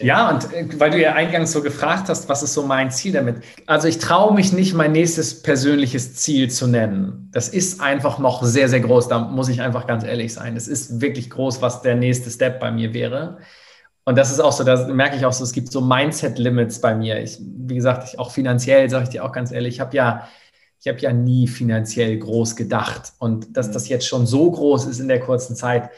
Ja, 0.00 0.30
und 0.30 0.52
äh, 0.54 0.66
weil 0.78 0.92
du 0.92 1.00
ja 1.00 1.12
eingangs 1.14 1.52
so 1.52 1.60
gefragt 1.60 2.08
hast, 2.08 2.28
was 2.28 2.42
ist 2.42 2.54
so 2.54 2.62
mein 2.62 2.90
Ziel 2.92 3.12
damit? 3.12 3.42
Also 3.66 3.88
ich 3.88 3.98
traue 3.98 4.32
mich 4.32 4.52
nicht, 4.52 4.74
mein 4.74 4.92
nächstes 4.92 5.42
persönliches 5.42 6.14
Ziel 6.14 6.50
zu 6.50 6.68
nennen. 6.68 7.28
Das 7.32 7.48
ist 7.48 7.80
einfach 7.80 8.18
noch 8.20 8.44
sehr, 8.44 8.68
sehr 8.68 8.80
groß. 8.80 9.08
Da 9.08 9.18
muss 9.18 9.48
ich 9.48 9.60
einfach 9.60 9.88
ganz 9.88 10.04
ehrlich 10.04 10.32
sein. 10.32 10.56
Es 10.56 10.68
ist 10.68 11.00
wirklich 11.00 11.30
groß, 11.30 11.60
was 11.60 11.82
der 11.82 11.96
nächste 11.96 12.30
Step 12.30 12.60
bei 12.60 12.70
mir 12.70 12.94
wäre. 12.94 13.38
Und 14.04 14.16
das 14.16 14.30
ist 14.30 14.40
auch 14.40 14.52
so, 14.52 14.64
da 14.64 14.86
merke 14.86 15.16
ich 15.16 15.26
auch 15.26 15.34
so, 15.34 15.44
es 15.44 15.52
gibt 15.52 15.70
so 15.70 15.82
Mindset-Limits 15.82 16.80
bei 16.80 16.94
mir. 16.94 17.20
Ich, 17.20 17.38
wie 17.40 17.74
gesagt, 17.74 18.08
ich, 18.08 18.18
auch 18.18 18.30
finanziell, 18.30 18.88
sage 18.88 19.04
ich 19.04 19.10
dir 19.10 19.24
auch 19.24 19.32
ganz 19.32 19.52
ehrlich, 19.52 19.74
ich 19.74 19.80
habe 19.80 19.94
ja, 19.94 20.28
ich 20.80 20.88
habe 20.88 20.98
ja 21.00 21.12
nie 21.12 21.46
finanziell 21.46 22.16
groß 22.18 22.56
gedacht. 22.56 23.12
Und 23.18 23.54
dass 23.56 23.68
mhm. 23.68 23.72
das 23.72 23.88
jetzt 23.88 24.06
schon 24.06 24.26
so 24.26 24.50
groß 24.50 24.86
ist 24.86 25.00
in 25.00 25.08
der 25.08 25.20
kurzen 25.20 25.56
Zeit, 25.56 25.90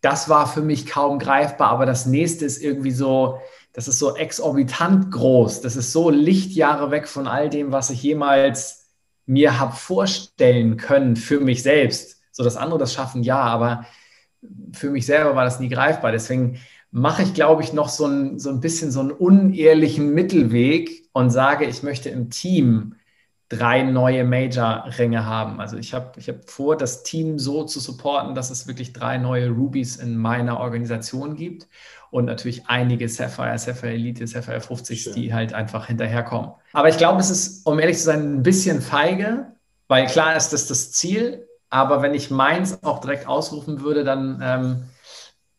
das 0.00 0.28
war 0.28 0.46
für 0.46 0.62
mich 0.62 0.86
kaum 0.86 1.18
greifbar, 1.18 1.70
aber 1.70 1.86
das 1.86 2.06
nächste 2.06 2.44
ist 2.44 2.62
irgendwie 2.62 2.92
so, 2.92 3.38
das 3.72 3.88
ist 3.88 3.98
so 3.98 4.16
exorbitant 4.16 5.10
groß. 5.10 5.60
Das 5.60 5.76
ist 5.76 5.92
so 5.92 6.10
Lichtjahre 6.10 6.90
weg 6.90 7.08
von 7.08 7.26
all 7.26 7.48
dem, 7.48 7.72
was 7.72 7.90
ich 7.90 8.02
jemals 8.02 8.88
mir 9.26 9.60
habe 9.60 9.74
vorstellen 9.76 10.76
können 10.76 11.16
für 11.16 11.40
mich 11.40 11.62
selbst. 11.62 12.20
So, 12.32 12.44
dass 12.44 12.56
andere 12.56 12.78
das 12.78 12.94
schaffen, 12.94 13.22
ja, 13.22 13.40
aber 13.40 13.86
für 14.72 14.90
mich 14.90 15.06
selber 15.06 15.34
war 15.34 15.44
das 15.44 15.60
nie 15.60 15.68
greifbar. 15.68 16.12
Deswegen 16.12 16.60
mache 16.90 17.22
ich, 17.22 17.34
glaube 17.34 17.62
ich, 17.62 17.72
noch 17.72 17.88
so 17.88 18.06
ein, 18.06 18.38
so 18.38 18.50
ein 18.50 18.60
bisschen 18.60 18.90
so 18.90 19.00
einen 19.00 19.10
unehrlichen 19.10 20.14
Mittelweg 20.14 21.08
und 21.12 21.30
sage, 21.30 21.66
ich 21.66 21.82
möchte 21.82 22.08
im 22.08 22.30
Team 22.30 22.94
drei 23.48 23.82
neue 23.82 24.24
Major-Ränge 24.24 25.24
haben. 25.24 25.60
Also 25.60 25.76
ich 25.78 25.94
habe 25.94 26.18
ich 26.18 26.28
hab 26.28 26.48
vor, 26.50 26.76
das 26.76 27.02
Team 27.02 27.38
so 27.38 27.64
zu 27.64 27.80
supporten, 27.80 28.34
dass 28.34 28.50
es 28.50 28.66
wirklich 28.66 28.92
drei 28.92 29.16
neue 29.16 29.48
Rubies 29.48 29.96
in 29.96 30.18
meiner 30.18 30.60
Organisation 30.60 31.34
gibt 31.34 31.66
und 32.10 32.26
natürlich 32.26 32.66
einige 32.66 33.08
Sapphire, 33.08 33.58
Sapphire 33.58 33.92
Elite, 33.92 34.26
Sapphire 34.26 34.60
50, 34.60 35.02
Schön. 35.02 35.14
die 35.14 35.32
halt 35.32 35.54
einfach 35.54 35.86
hinterherkommen. 35.86 36.52
Aber 36.72 36.88
ich 36.88 36.98
glaube, 36.98 37.20
es 37.20 37.30
ist, 37.30 37.66
um 37.66 37.78
ehrlich 37.78 37.98
zu 37.98 38.04
sein, 38.04 38.36
ein 38.36 38.42
bisschen 38.42 38.82
feige, 38.82 39.52
weil 39.88 40.06
klar 40.06 40.36
ist 40.36 40.52
das 40.52 40.66
das 40.66 40.92
Ziel, 40.92 41.46
aber 41.70 42.02
wenn 42.02 42.14
ich 42.14 42.30
meins 42.30 42.82
auch 42.82 43.00
direkt 43.00 43.26
ausrufen 43.26 43.80
würde, 43.80 44.04
dann 44.04 44.40
ähm, 44.42 44.84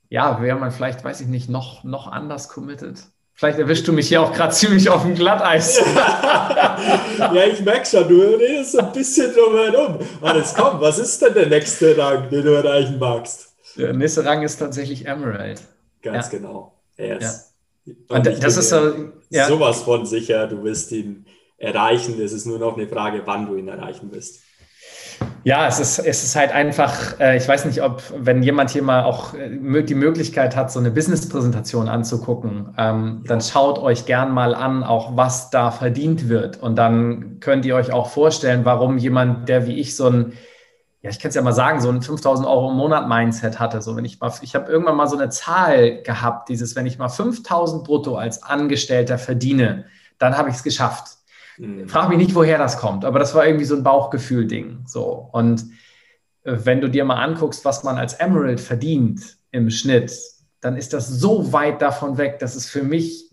ja, 0.09 0.41
wäre 0.41 0.57
man 0.57 0.71
vielleicht, 0.71 1.03
weiß 1.03 1.21
ich 1.21 1.27
nicht, 1.27 1.49
noch, 1.49 1.83
noch 1.83 2.07
anders 2.07 2.49
committed. 2.49 3.03
Vielleicht 3.39 3.57
erwischst 3.57 3.87
du 3.87 3.93
mich 3.93 4.09
hier 4.09 4.21
auch 4.21 4.33
gerade 4.33 4.53
ziemlich 4.53 4.89
auf 4.89 5.03
dem 5.03 5.15
Glatteis. 5.15 5.77
ja, 5.95 7.45
ich 7.49 7.61
merke 7.61 7.85
schon, 7.85 8.05
du 8.05 8.19
redest 8.35 8.77
ein 8.77 8.91
bisschen 8.91 9.33
drum 9.33 9.55
herum. 9.55 9.97
Alles 10.19 10.53
komm, 10.53 10.81
was 10.81 10.99
ist 10.99 11.21
denn 11.21 11.33
der 11.33 11.47
nächste 11.47 11.97
Rang, 11.97 12.29
den 12.29 12.43
du 12.43 12.51
erreichen 12.51 12.99
magst? 12.99 13.55
Der 13.77 13.93
nächste 13.93 14.25
Rang 14.25 14.43
ist 14.43 14.57
tatsächlich 14.57 15.07
Emerald. 15.07 15.61
Ganz 16.01 16.29
ja. 16.29 16.37
genau. 16.37 16.81
Yes. 16.97 17.53
Ja. 17.85 17.93
Und, 18.09 18.27
Und 18.27 18.43
das 18.43 18.57
ist 18.57 18.71
so, 18.71 19.13
ja. 19.29 19.47
sowas 19.47 19.83
von 19.83 20.05
sicher, 20.05 20.45
du 20.47 20.61
wirst 20.65 20.91
ihn 20.91 21.25
erreichen. 21.57 22.21
Es 22.21 22.33
ist 22.33 22.45
nur 22.45 22.59
noch 22.59 22.75
eine 22.75 22.89
Frage, 22.89 23.21
wann 23.23 23.45
du 23.45 23.55
ihn 23.55 23.69
erreichen 23.69 24.11
wirst. 24.11 24.41
Ja, 25.43 25.67
es 25.67 25.79
ist, 25.79 25.99
es 25.99 26.23
ist 26.23 26.35
halt 26.35 26.51
einfach, 26.51 27.19
äh, 27.19 27.37
ich 27.37 27.47
weiß 27.47 27.65
nicht, 27.65 27.81
ob, 27.81 28.03
wenn 28.17 28.43
jemand 28.43 28.69
hier 28.69 28.83
mal 28.83 29.03
auch 29.03 29.33
äh, 29.33 29.83
die 29.83 29.95
Möglichkeit 29.95 30.55
hat, 30.55 30.71
so 30.71 30.79
eine 30.79 30.91
Business-Präsentation 30.91 31.87
anzugucken, 31.87 32.73
ähm, 32.77 33.23
dann 33.25 33.41
schaut 33.41 33.79
euch 33.79 34.05
gern 34.05 34.31
mal 34.31 34.53
an, 34.53 34.83
auch 34.83 35.15
was 35.15 35.49
da 35.49 35.71
verdient 35.71 36.27
wird. 36.27 36.61
Und 36.61 36.75
dann 36.75 37.39
könnt 37.39 37.65
ihr 37.65 37.75
euch 37.75 37.91
auch 37.91 38.09
vorstellen, 38.09 38.65
warum 38.65 38.97
jemand, 38.97 39.47
der 39.47 39.65
wie 39.65 39.79
ich 39.79 39.95
so 39.95 40.07
ein, 40.07 40.33
ja, 41.01 41.09
ich 41.09 41.19
kann 41.19 41.29
es 41.29 41.35
ja 41.35 41.41
mal 41.41 41.53
sagen, 41.53 41.79
so 41.79 41.89
ein 41.89 42.01
5000 42.01 42.45
Euro 42.45 42.71
im 42.71 42.77
Monat 42.77 43.07
Mindset 43.07 43.59
hatte. 43.59 43.81
So, 43.81 43.95
wenn 43.95 44.03
ich 44.03 44.19
mal, 44.19 44.33
ich 44.41 44.53
habe 44.55 44.69
irgendwann 44.69 44.97
mal 44.97 45.07
so 45.07 45.17
eine 45.17 45.29
Zahl 45.29 46.03
gehabt, 46.03 46.49
dieses, 46.49 46.75
wenn 46.75 46.85
ich 46.85 46.97
mal 46.97 47.07
5000 47.07 47.85
brutto 47.85 48.17
als 48.17 48.43
Angestellter 48.43 49.17
verdiene, 49.17 49.85
dann 50.17 50.37
habe 50.37 50.49
ich 50.49 50.55
es 50.55 50.63
geschafft. 50.63 51.18
Mhm. 51.59 51.87
Frag 51.87 52.09
mich 52.09 52.17
nicht, 52.17 52.35
woher 52.35 52.57
das 52.57 52.77
kommt, 52.77 53.05
aber 53.05 53.19
das 53.19 53.35
war 53.35 53.45
irgendwie 53.45 53.65
so 53.65 53.75
ein 53.75 53.83
Bauchgefühl-Ding. 53.83 54.85
So. 54.85 55.29
Und 55.31 55.65
äh, 56.43 56.57
wenn 56.63 56.81
du 56.81 56.89
dir 56.89 57.05
mal 57.05 57.21
anguckst, 57.21 57.65
was 57.65 57.83
man 57.83 57.97
als 57.97 58.13
Emerald 58.13 58.59
verdient 58.59 59.37
im 59.51 59.69
Schnitt, 59.69 60.17
dann 60.61 60.75
ist 60.75 60.93
das 60.93 61.07
so 61.07 61.53
weit 61.53 61.81
davon 61.81 62.17
weg, 62.17 62.39
dass 62.39 62.55
es 62.55 62.67
für 62.67 62.83
mich 62.83 63.29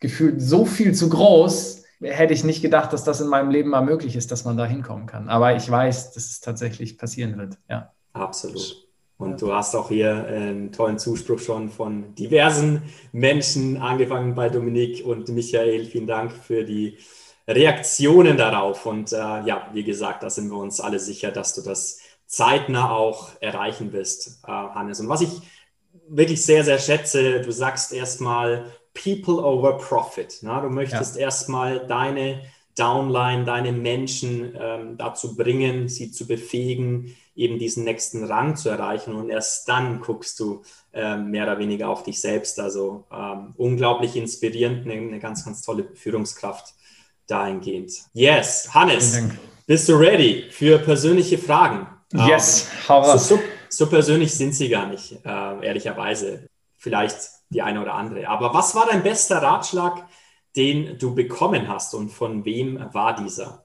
gefühlt 0.00 0.40
so 0.40 0.64
viel 0.64 0.94
zu 0.94 1.08
groß, 1.08 1.82
hätte 2.00 2.34
ich 2.34 2.44
nicht 2.44 2.62
gedacht, 2.62 2.92
dass 2.92 3.04
das 3.04 3.20
in 3.20 3.28
meinem 3.28 3.50
Leben 3.50 3.70
mal 3.70 3.80
möglich 3.80 4.16
ist, 4.16 4.30
dass 4.30 4.44
man 4.44 4.56
da 4.56 4.66
hinkommen 4.66 5.06
kann. 5.06 5.28
Aber 5.28 5.56
ich 5.56 5.70
weiß, 5.70 6.12
dass 6.12 6.30
es 6.30 6.40
tatsächlich 6.40 6.98
passieren 6.98 7.38
wird. 7.38 7.58
Ja. 7.68 7.92
Absolut. 8.12 8.84
Und 9.16 9.40
du 9.40 9.52
hast 9.52 9.74
auch 9.74 9.88
hier 9.88 10.26
einen 10.26 10.72
tollen 10.72 10.98
Zuspruch 10.98 11.38
schon 11.38 11.68
von 11.68 12.14
diversen 12.16 12.82
Menschen, 13.12 13.76
angefangen 13.76 14.34
bei 14.34 14.48
Dominik 14.48 15.06
und 15.06 15.28
Michael. 15.28 15.84
Vielen 15.84 16.06
Dank 16.06 16.32
für 16.32 16.64
die 16.64 16.98
Reaktionen 17.46 18.36
darauf. 18.36 18.86
Und 18.86 19.12
äh, 19.12 19.16
ja, 19.16 19.68
wie 19.72 19.84
gesagt, 19.84 20.22
da 20.22 20.30
sind 20.30 20.50
wir 20.50 20.58
uns 20.58 20.80
alle 20.80 20.98
sicher, 20.98 21.30
dass 21.30 21.54
du 21.54 21.62
das 21.62 22.00
zeitnah 22.26 22.90
auch 22.90 23.30
erreichen 23.40 23.92
wirst, 23.92 24.40
äh, 24.44 24.50
Hannes. 24.50 25.00
Und 25.00 25.08
was 25.08 25.20
ich 25.20 25.30
wirklich 26.08 26.44
sehr, 26.44 26.64
sehr 26.64 26.78
schätze, 26.78 27.40
du 27.40 27.52
sagst 27.52 27.92
erstmal 27.92 28.72
People 28.94 29.42
over 29.42 29.78
Profit. 29.78 30.38
Na? 30.42 30.60
Du 30.60 30.68
möchtest 30.68 31.16
ja. 31.16 31.22
erstmal 31.22 31.86
deine 31.86 32.42
Downline, 32.76 33.44
deine 33.44 33.72
Menschen 33.72 34.56
ähm, 34.58 34.96
dazu 34.96 35.36
bringen, 35.36 35.88
sie 35.88 36.10
zu 36.10 36.26
befähigen, 36.26 37.16
eben 37.36 37.58
diesen 37.58 37.84
nächsten 37.84 38.24
Rang 38.24 38.56
zu 38.56 38.68
erreichen. 38.68 39.14
Und 39.14 39.30
erst 39.30 39.68
dann 39.68 40.00
guckst 40.00 40.40
du 40.40 40.62
ähm, 40.92 41.30
mehr 41.30 41.44
oder 41.44 41.58
weniger 41.58 41.88
auf 41.88 42.02
dich 42.02 42.20
selbst. 42.20 42.58
Also 42.58 43.04
ähm, 43.12 43.54
unglaublich 43.56 44.16
inspirierend, 44.16 44.84
eine, 44.84 44.94
eine 44.94 45.20
ganz, 45.20 45.44
ganz 45.44 45.62
tolle 45.62 45.88
Führungskraft 45.94 46.74
dahingehend. 47.26 47.92
Yes, 48.12 48.72
Hannes, 48.72 49.22
bist 49.66 49.88
du 49.88 49.94
ready 49.94 50.46
für 50.50 50.78
persönliche 50.78 51.38
Fragen? 51.38 51.86
Yes, 52.12 52.70
um, 52.88 52.96
ähm, 52.96 53.04
so, 53.04 53.16
so, 53.16 53.40
so, 53.68 53.86
persönlich 53.86 54.34
sind 54.34 54.54
sie 54.54 54.68
gar 54.68 54.86
nicht, 54.86 55.18
äh, 55.24 55.66
ehrlicherweise. 55.66 56.48
Vielleicht 56.76 57.16
die 57.48 57.62
eine 57.62 57.80
oder 57.80 57.94
andere. 57.94 58.28
Aber 58.28 58.52
was 58.52 58.74
war 58.74 58.86
dein 58.86 59.02
bester 59.02 59.38
Ratschlag, 59.38 60.06
den 60.54 60.98
du 60.98 61.14
bekommen 61.14 61.66
hast 61.68 61.94
und 61.94 62.10
von 62.10 62.44
wem 62.44 62.88
war 62.92 63.16
dieser? 63.16 63.64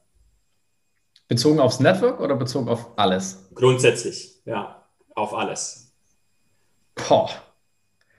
Bezogen 1.28 1.60
aufs 1.60 1.80
Network 1.80 2.20
oder 2.22 2.36
bezogen 2.36 2.70
auf 2.70 2.98
alles? 2.98 3.50
Grundsätzlich, 3.54 4.42
ja, 4.46 4.84
auf 5.16 5.34
alles. 5.34 5.92
Boah. 6.96 7.30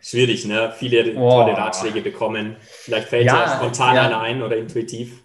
Schwierig, 0.01 0.45
ne? 0.47 0.73
Viele 0.77 1.13
Boah. 1.13 1.45
tolle 1.45 1.57
Ratschläge 1.57 2.03
bekommen. 2.03 2.57
Vielleicht 2.61 3.09
fällt 3.09 3.27
ja, 3.27 3.45
dir 3.45 3.57
spontan 3.57 3.97
ja. 3.97 4.03
einer 4.07 4.21
ein 4.21 4.43
oder 4.43 4.57
intuitiv 4.57 5.23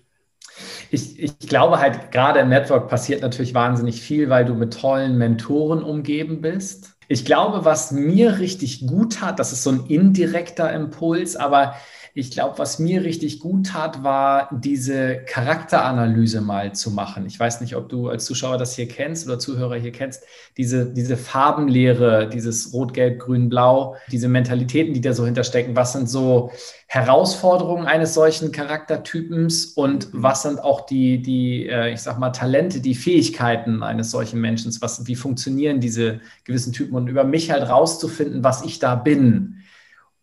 ich, 0.95 1.19
ich 1.19 1.39
glaube 1.39 1.79
halt, 1.79 2.11
gerade 2.11 2.39
im 2.39 2.49
Network 2.49 2.89
passiert 2.89 3.21
natürlich 3.21 3.53
wahnsinnig 3.53 4.01
viel, 4.01 4.29
weil 4.29 4.45
du 4.45 4.55
mit 4.55 4.73
tollen 4.73 5.17
Mentoren 5.17 5.83
umgeben 5.83 6.41
bist. 6.41 6.95
Ich 7.07 7.23
glaube, 7.25 7.65
was 7.65 7.91
mir 7.91 8.39
richtig 8.39 8.87
gut 8.87 9.21
hat, 9.21 9.37
das 9.39 9.51
ist 9.53 9.63
so 9.63 9.69
ein 9.71 9.85
indirekter 9.87 10.73
Impuls, 10.73 11.35
aber 11.35 11.75
ich 12.17 12.31
glaube, 12.31 12.57
was 12.59 12.79
mir 12.79 13.03
richtig 13.03 13.41
gut 13.41 13.67
tat, 13.67 14.01
war 14.01 14.49
diese 14.53 15.17
Charakteranalyse 15.25 16.39
mal 16.39 16.73
zu 16.73 16.91
machen. 16.91 17.25
Ich 17.25 17.37
weiß 17.37 17.59
nicht, 17.59 17.75
ob 17.75 17.89
du 17.89 18.07
als 18.07 18.23
Zuschauer 18.23 18.57
das 18.57 18.73
hier 18.73 18.87
kennst 18.87 19.27
oder 19.27 19.37
Zuhörer 19.37 19.75
hier 19.75 19.91
kennst. 19.91 20.23
Diese, 20.55 20.85
diese 20.85 21.17
Farbenlehre, 21.17 22.29
dieses 22.29 22.71
Rot, 22.71 22.93
Gelb, 22.93 23.19
Grün, 23.19 23.49
Blau, 23.49 23.97
diese 24.09 24.29
Mentalitäten, 24.29 24.93
die 24.93 25.01
da 25.01 25.11
so 25.11 25.25
hinterstecken. 25.25 25.75
Was 25.75 25.91
sind 25.91 26.09
so 26.09 26.51
Herausforderungen 26.87 27.85
eines 27.85 28.13
solchen 28.13 28.53
Charaktertypens 28.53 29.65
und 29.65 30.07
was 30.13 30.43
sind 30.43 30.63
auch 30.63 30.85
die, 30.85 31.21
die 31.21 31.67
äh, 31.67 31.91
ich 31.91 31.99
sag 31.99 32.17
mal, 32.17 32.29
Talente, 32.29 32.79
die 32.79 32.95
Fähigkeiten 32.95 33.83
eines 33.83 34.11
solchen 34.11 34.39
Menschen? 34.39 34.73
Was, 34.79 35.05
wie 35.05 35.15
funktionieren 35.17 35.81
diese 35.81 36.21
gewissen 36.45 36.71
Typen? 36.71 36.95
Und 36.95 37.09
über 37.09 37.25
mich 37.25 37.51
halt 37.51 37.67
rauszufinden, 37.67 38.41
was 38.41 38.63
ich 38.63 38.79
da 38.79 38.95
bin 38.95 39.57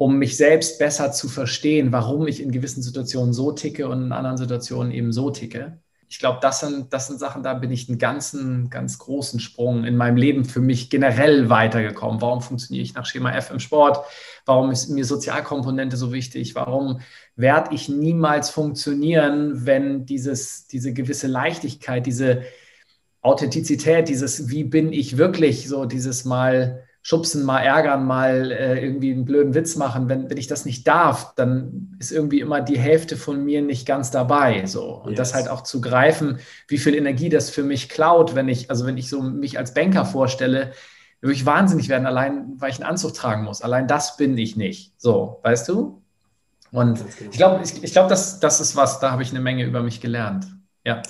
um 0.03 0.19
mich 0.19 0.37
selbst 0.37 0.81
besser 0.81 1.13
zu 1.13 1.29
verstehen, 1.29 1.93
warum 1.93 2.27
ich 2.27 2.43
in 2.43 2.51
gewissen 2.51 2.83
Situationen 2.83 3.33
so 3.33 3.53
ticke 3.53 3.89
und 3.89 4.03
in 4.07 4.11
anderen 4.11 4.37
Situationen 4.37 4.91
eben 4.91 5.13
so 5.13 5.31
ticke. 5.31 5.79
Ich 6.09 6.19
glaube, 6.19 6.41
das 6.43 6.59
sind, 6.59 6.93
das 6.93 7.07
sind 7.07 7.21
Sachen, 7.21 7.45
da 7.45 7.55
bin 7.55 7.71
ich 7.71 7.89
einen 7.89 7.99
ganzen, 7.99 8.69
ganz 8.69 8.99
großen 8.99 9.39
Sprung 9.39 9.85
in 9.85 9.97
meinem 9.97 10.17
Leben 10.17 10.45
für 10.45 10.59
mich 10.59 10.91
generell 10.91 11.51
weitergekommen. 11.51 12.21
Warum 12.21 12.43
funktioniere 12.43 12.83
ich 12.83 12.95
nach 12.95 13.07
Schema 13.07 13.31
F 13.31 13.53
im 13.53 13.61
Sport? 13.61 14.05
Warum 14.45 14.73
ist 14.73 14.89
mir 14.89 15.05
Sozialkomponente 15.05 15.97
so 15.97 16.13
wichtig? 16.13 16.57
Warum 16.57 17.01
werde 17.37 17.73
ich 17.73 17.89
niemals 17.89 18.51
funktionieren, 18.51 19.67
wenn 19.67 20.05
dieses, 20.05 20.67
diese 20.67 20.93
gewisse 20.93 21.29
Leichtigkeit, 21.29 22.07
diese 22.07 22.43
Authentizität, 23.21 24.09
dieses 24.09 24.49
Wie 24.49 24.65
bin 24.65 24.93
ich 24.93 25.17
wirklich, 25.17 25.69
so 25.69 25.85
dieses 25.85 26.25
Mal 26.25 26.83
schubsen, 27.03 27.45
mal 27.45 27.59
ärgern, 27.59 28.07
mal 28.07 28.53
äh, 28.53 28.83
irgendwie 28.83 29.13
einen 29.13 29.25
blöden 29.25 29.55
Witz 29.55 29.75
machen. 29.75 30.09
Wenn, 30.09 30.31
wenn 30.31 30.37
ich 30.37 30.47
das 30.47 30.65
nicht 30.65 30.87
darf, 30.87 31.35
dann 31.35 31.97
ist 31.99 32.13
irgendwie 32.13 32.41
immer 32.41 32.61
die 32.61 32.79
Hälfte 32.79 33.17
von 33.17 33.45
mir 33.45 33.61
nicht 33.61 33.87
ganz 33.87 34.13
dabei. 34.13 34.65
So. 34.67 35.03
Und 35.03 35.11
yes. 35.11 35.19
das 35.19 35.35
halt 35.35 35.49
auch 35.49 35.63
zu 35.63 35.81
greifen, 35.81 36.39
wie 36.69 36.79
viel 36.79 36.95
Energie 36.95 37.29
das 37.29 37.51
für 37.51 37.65
mich 37.65 37.89
klaut, 37.89 38.37
wenn 38.37 38.49
ich, 38.49 38.71
also 38.71 38.87
wenn 38.87 38.97
ich 38.97 39.09
so 39.09 39.21
mich 39.21 39.59
als 39.59 39.75
Banker 39.75 40.05
vorstelle, 40.05 40.73
würde 41.21 41.35
ich 41.35 41.45
wahnsinnig 41.45 41.89
werden, 41.89 42.07
allein 42.07 42.55
weil 42.59 42.71
ich 42.71 42.77
einen 42.77 42.91
Anzug 42.91 43.15
tragen 43.15 43.45
muss. 43.45 43.63
Allein 43.63 43.89
das 43.89 44.17
bin 44.17 44.39
ich 44.39 44.57
nicht. 44.57 44.93
So, 44.97 45.41
weißt 45.43 45.69
du? 45.69 46.03
Und 46.71 46.99
genau. 46.99 47.31
ich 47.31 47.37
glaube, 47.37 47.61
ich, 47.65 47.83
ich 47.83 47.93
glaube, 47.93 48.09
das, 48.09 48.39
das 48.39 48.61
ist 48.61 48.77
was, 48.77 49.01
da 49.01 49.11
habe 49.11 49.23
ich 49.23 49.31
eine 49.31 49.41
Menge 49.41 49.65
über 49.65 49.83
mich 49.83 50.01
gelernt. 50.01 50.47
Ja. 50.85 51.03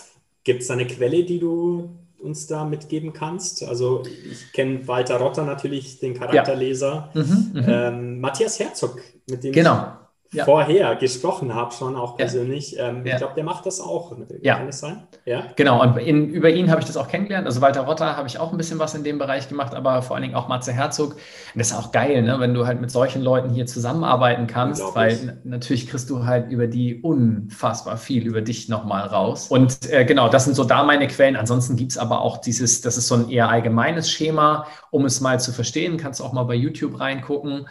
Gibt 0.45 0.63
es 0.63 0.71
eine 0.71 0.87
Quelle, 0.87 1.25
die 1.25 1.39
du 1.39 1.99
uns 2.23 2.47
da 2.47 2.65
mitgeben 2.65 3.13
kannst? 3.13 3.63
Also 3.65 4.03
ich 4.31 4.53
kenne 4.53 4.87
Walter 4.87 5.17
Rotter 5.17 5.45
natürlich, 5.45 5.99
den 5.99 6.15
Charakterleser. 6.15 7.11
Ja. 7.13 7.23
Mhm, 7.23 7.51
mhm, 7.53 7.65
ähm, 7.67 8.21
Matthias 8.21 8.59
Herzog, 8.59 9.01
mit 9.29 9.45
dem 9.45 9.53
genau 9.53 10.02
ja. 10.33 10.45
vorher 10.45 10.97
gesprochen 10.97 11.55
habe, 11.55 11.73
schon 11.73 11.95
auch 11.95 12.17
persönlich. 12.17 12.73
Ja. 12.73 12.89
Ähm, 12.89 13.05
ja. 13.05 13.13
Ich 13.13 13.19
glaube, 13.19 13.35
der 13.35 13.45
macht 13.45 13.67
das 13.67 13.81
auch. 13.81 14.17
Ja. 14.41 14.57
Kann 14.57 14.69
es 14.69 14.81
sein? 14.81 15.03
Ja. 15.27 15.45
Genau, 15.57 15.83
und 15.83 15.99
in, 15.99 16.31
über 16.31 16.51
ihn 16.51 16.71
habe 16.71 16.81
ich 16.81 16.87
das 16.87 16.97
auch 16.97 17.09
kennengelernt. 17.09 17.47
Also 17.47 17.61
Walter 17.61 17.83
Rotter 17.83 18.17
habe 18.17 18.27
ich 18.29 18.39
auch 18.39 18.51
ein 18.51 18.57
bisschen 18.57 18.79
was 18.79 18.95
in 18.95 19.05
dem 19.05 19.19
Bereich 19.19 19.49
gemacht, 19.49 19.75
aber 19.75 20.01
vor 20.03 20.17
allen 20.17 20.23
Dingen 20.23 20.35
auch 20.35 20.49
Matze 20.49 20.73
Herzog. 20.73 21.13
Und 21.13 21.59
das 21.59 21.71
ist 21.71 21.77
auch 21.77 21.93
geil, 21.93 22.23
ne? 22.23 22.41
wenn 22.41 22.55
du 22.55 22.67
halt 22.67 22.81
mit 22.81 22.91
solchen 22.91 23.23
Leuten 23.23 23.51
hier 23.51 23.67
zusammenarbeiten 23.67 24.47
kannst, 24.47 24.83
weil 24.95 25.39
natürlich 25.45 25.89
kriegst 25.89 26.09
du 26.09 26.25
halt 26.25 26.51
über 26.51 26.67
die 26.67 27.01
unfassbar 27.03 27.99
viel 27.99 28.27
über 28.27 28.41
dich 28.41 28.69
nochmal 28.69 29.07
raus. 29.07 29.49
Und 29.49 29.91
äh, 29.91 30.05
genau, 30.07 30.29
das 30.31 30.45
sind 30.45 30.55
so 30.55 30.65
da 30.65 30.83
meine 30.83 31.09
Quellen. 31.09 31.37
Ansonsten 31.37 31.77
gibt 31.77 31.93
es 31.93 31.99
aber 31.99 32.23
auch 32.23 32.39
dieses, 32.39 32.81
das 32.81 32.97
ist 32.97 33.09
so 33.09 33.17
ein 33.17 33.29
eher 33.29 33.51
allgemeines 33.51 34.11
Schema, 34.11 34.67
um 34.91 35.05
es 35.05 35.21
mal 35.21 35.39
zu 35.39 35.53
verstehen, 35.53 35.99
kannst 35.99 36.21
du 36.21 36.25
auch 36.25 36.33
mal 36.33 36.45
bei 36.45 36.55
YouTube 36.55 36.99
reingucken. 36.99 37.67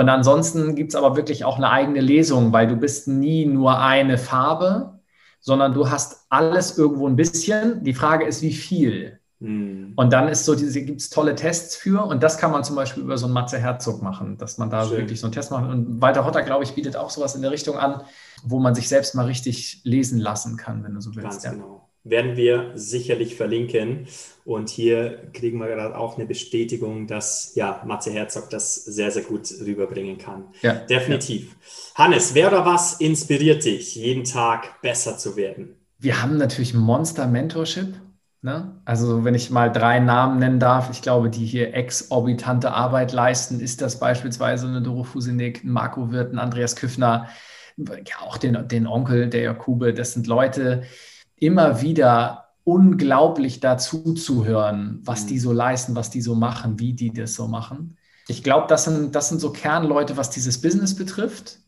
Und 0.00 0.08
ansonsten 0.08 0.76
gibt 0.76 0.92
es 0.92 0.96
aber 0.96 1.14
wirklich 1.14 1.44
auch 1.44 1.58
eine 1.58 1.68
eigene 1.68 2.00
Lesung, 2.00 2.54
weil 2.54 2.66
du 2.66 2.74
bist 2.74 3.06
nie 3.06 3.44
nur 3.44 3.80
eine 3.80 4.16
Farbe, 4.16 4.98
sondern 5.40 5.74
du 5.74 5.90
hast 5.90 6.24
alles 6.30 6.78
irgendwo 6.78 7.06
ein 7.06 7.16
bisschen. 7.16 7.84
Die 7.84 7.92
Frage 7.92 8.24
ist, 8.24 8.40
wie 8.40 8.54
viel. 8.54 9.20
Mhm. 9.40 9.92
Und 9.96 10.10
dann 10.10 10.28
ist 10.28 10.46
so 10.46 10.54
diese, 10.54 10.80
gibt 10.80 11.02
es 11.02 11.10
tolle 11.10 11.34
Tests 11.34 11.76
für 11.76 12.02
und 12.06 12.22
das 12.22 12.38
kann 12.38 12.50
man 12.50 12.64
zum 12.64 12.76
Beispiel 12.76 13.02
über 13.02 13.18
so 13.18 13.26
einen 13.26 13.34
Matze 13.34 13.58
Herzog 13.58 14.00
machen, 14.00 14.38
dass 14.38 14.56
man 14.56 14.70
da 14.70 14.86
Schön. 14.86 14.96
wirklich 14.96 15.20
so 15.20 15.26
einen 15.26 15.34
Test 15.34 15.50
macht. 15.50 15.68
Und 15.68 16.00
Walter 16.00 16.24
Hotter, 16.24 16.44
glaube 16.44 16.64
ich, 16.64 16.74
bietet 16.74 16.96
auch 16.96 17.10
sowas 17.10 17.34
in 17.34 17.42
der 17.42 17.50
Richtung 17.50 17.76
an, 17.76 18.00
wo 18.42 18.58
man 18.58 18.74
sich 18.74 18.88
selbst 18.88 19.14
mal 19.14 19.26
richtig 19.26 19.82
lesen 19.84 20.18
lassen 20.18 20.56
kann, 20.56 20.82
wenn 20.82 20.94
du 20.94 21.02
so 21.02 21.14
willst. 21.14 21.42
Ganz 21.42 21.44
ja. 21.44 21.52
genau. 21.52 21.89
Werden 22.02 22.36
wir 22.36 22.72
sicherlich 22.74 23.36
verlinken. 23.36 24.06
Und 24.44 24.70
hier 24.70 25.30
kriegen 25.32 25.58
wir 25.58 25.68
gerade 25.68 25.96
auch 25.96 26.16
eine 26.16 26.26
Bestätigung, 26.26 27.06
dass 27.06 27.54
ja, 27.54 27.82
Matze 27.86 28.10
Herzog 28.10 28.48
das 28.50 28.74
sehr, 28.74 29.10
sehr 29.10 29.22
gut 29.22 29.52
rüberbringen 29.64 30.18
kann. 30.18 30.44
Ja, 30.62 30.74
Definitiv. 30.74 31.56
Ja. 31.94 32.04
Hannes, 32.04 32.34
wer 32.34 32.48
oder 32.48 32.64
was 32.64 32.94
inspiriert 32.94 33.64
dich, 33.64 33.94
jeden 33.94 34.24
Tag 34.24 34.80
besser 34.80 35.18
zu 35.18 35.36
werden? 35.36 35.76
Wir 35.98 36.22
haben 36.22 36.38
natürlich 36.38 36.72
Monster 36.72 37.26
Mentorship. 37.26 37.94
Ne? 38.42 38.80
Also 38.86 39.22
wenn 39.24 39.34
ich 39.34 39.50
mal 39.50 39.70
drei 39.70 40.00
Namen 40.00 40.38
nennen 40.38 40.60
darf, 40.60 40.90
ich 40.90 41.02
glaube, 41.02 41.28
die 41.28 41.44
hier 41.44 41.74
exorbitante 41.74 42.72
Arbeit 42.72 43.12
leisten, 43.12 43.60
ist 43.60 43.82
das 43.82 44.00
beispielsweise 44.00 44.66
eine 44.66 44.80
Doro 44.80 45.04
Fusinek, 45.04 45.62
ein 45.62 45.70
Marco 45.70 46.10
Wirth, 46.10 46.32
ein 46.32 46.38
Andreas 46.38 46.74
Küffner, 46.74 47.28
ja 47.76 48.20
auch 48.20 48.38
den, 48.38 48.66
den 48.68 48.86
Onkel 48.86 49.28
der 49.28 49.42
Jakube. 49.42 49.92
Das 49.92 50.14
sind 50.14 50.26
Leute, 50.26 50.84
immer 51.40 51.82
wieder 51.82 52.50
unglaublich 52.62 53.58
dazu 53.58 54.14
zu 54.14 54.44
hören, 54.44 55.00
was 55.02 55.26
die 55.26 55.34
mhm. 55.34 55.40
so 55.40 55.52
leisten, 55.52 55.96
was 55.96 56.10
die 56.10 56.20
so 56.20 56.36
machen, 56.36 56.78
wie 56.78 56.92
die 56.92 57.12
das 57.12 57.34
so 57.34 57.48
machen. 57.48 57.96
Ich 58.28 58.44
glaube, 58.44 58.66
das 58.68 58.84
sind, 58.84 59.14
das 59.16 59.28
sind 59.28 59.40
so 59.40 59.50
Kernleute, 59.50 60.16
was 60.16 60.30
dieses 60.30 60.60
Business 60.60 60.94
betrifft. 60.94 61.58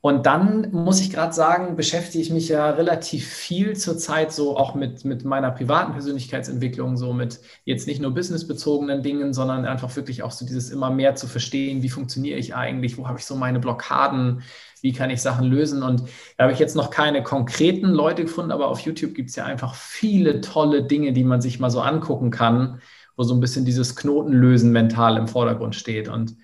Und 0.00 0.26
dann 0.26 0.72
muss 0.72 1.00
ich 1.00 1.12
gerade 1.12 1.32
sagen, 1.32 1.76
beschäftige 1.76 2.24
ich 2.24 2.32
mich 2.32 2.48
ja 2.48 2.70
relativ 2.70 3.24
viel 3.28 3.76
zurzeit 3.76 4.32
so 4.32 4.56
auch 4.56 4.74
mit, 4.74 5.04
mit 5.04 5.24
meiner 5.24 5.52
privaten 5.52 5.92
Persönlichkeitsentwicklung, 5.92 6.96
so 6.96 7.12
mit 7.12 7.38
jetzt 7.64 7.86
nicht 7.86 8.02
nur 8.02 8.10
businessbezogenen 8.12 9.04
Dingen, 9.04 9.32
sondern 9.32 9.64
einfach 9.64 9.94
wirklich 9.94 10.24
auch 10.24 10.32
so 10.32 10.44
dieses 10.44 10.70
immer 10.70 10.90
mehr 10.90 11.14
zu 11.14 11.28
verstehen, 11.28 11.84
wie 11.84 11.88
funktioniere 11.88 12.36
ich 12.36 12.52
eigentlich, 12.52 12.98
wo 12.98 13.06
habe 13.06 13.20
ich 13.20 13.24
so 13.24 13.36
meine 13.36 13.60
Blockaden, 13.60 14.42
wie 14.82 14.92
kann 14.92 15.10
ich 15.10 15.22
Sachen 15.22 15.46
lösen. 15.46 15.82
Und 15.82 16.02
da 16.36 16.44
habe 16.44 16.52
ich 16.52 16.58
jetzt 16.58 16.76
noch 16.76 16.90
keine 16.90 17.22
konkreten 17.22 17.88
Leute 17.88 18.24
gefunden, 18.24 18.50
aber 18.50 18.68
auf 18.68 18.80
YouTube 18.80 19.14
gibt 19.14 19.30
es 19.30 19.36
ja 19.36 19.44
einfach 19.44 19.74
viele 19.74 20.40
tolle 20.40 20.84
Dinge, 20.84 21.12
die 21.12 21.24
man 21.24 21.40
sich 21.40 21.58
mal 21.60 21.70
so 21.70 21.80
angucken 21.80 22.30
kann, 22.30 22.80
wo 23.16 23.22
so 23.22 23.32
ein 23.32 23.40
bisschen 23.40 23.64
dieses 23.64 23.96
Knotenlösen 23.96 24.72
mental 24.72 25.16
im 25.16 25.28
Vordergrund 25.28 25.76
steht. 25.76 26.08
Und 26.08 26.36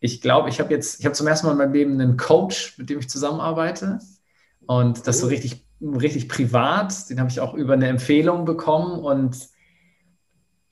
ich 0.00 0.20
glaube, 0.20 0.48
ich 0.48 0.60
habe 0.60 0.72
jetzt, 0.72 1.00
ich 1.00 1.04
habe 1.04 1.14
zum 1.14 1.26
ersten 1.26 1.46
Mal 1.46 1.52
in 1.52 1.58
meinem 1.58 1.72
Leben 1.72 2.00
einen 2.00 2.16
Coach, 2.16 2.78
mit 2.78 2.90
dem 2.90 3.00
ich 3.00 3.08
zusammenarbeite. 3.08 3.98
Und 4.66 5.06
das 5.06 5.18
so 5.18 5.26
richtig, 5.26 5.66
richtig 5.80 6.28
privat. 6.28 7.10
Den 7.10 7.18
habe 7.18 7.30
ich 7.30 7.40
auch 7.40 7.54
über 7.54 7.74
eine 7.74 7.88
Empfehlung 7.88 8.44
bekommen. 8.44 9.00
Und 9.00 9.36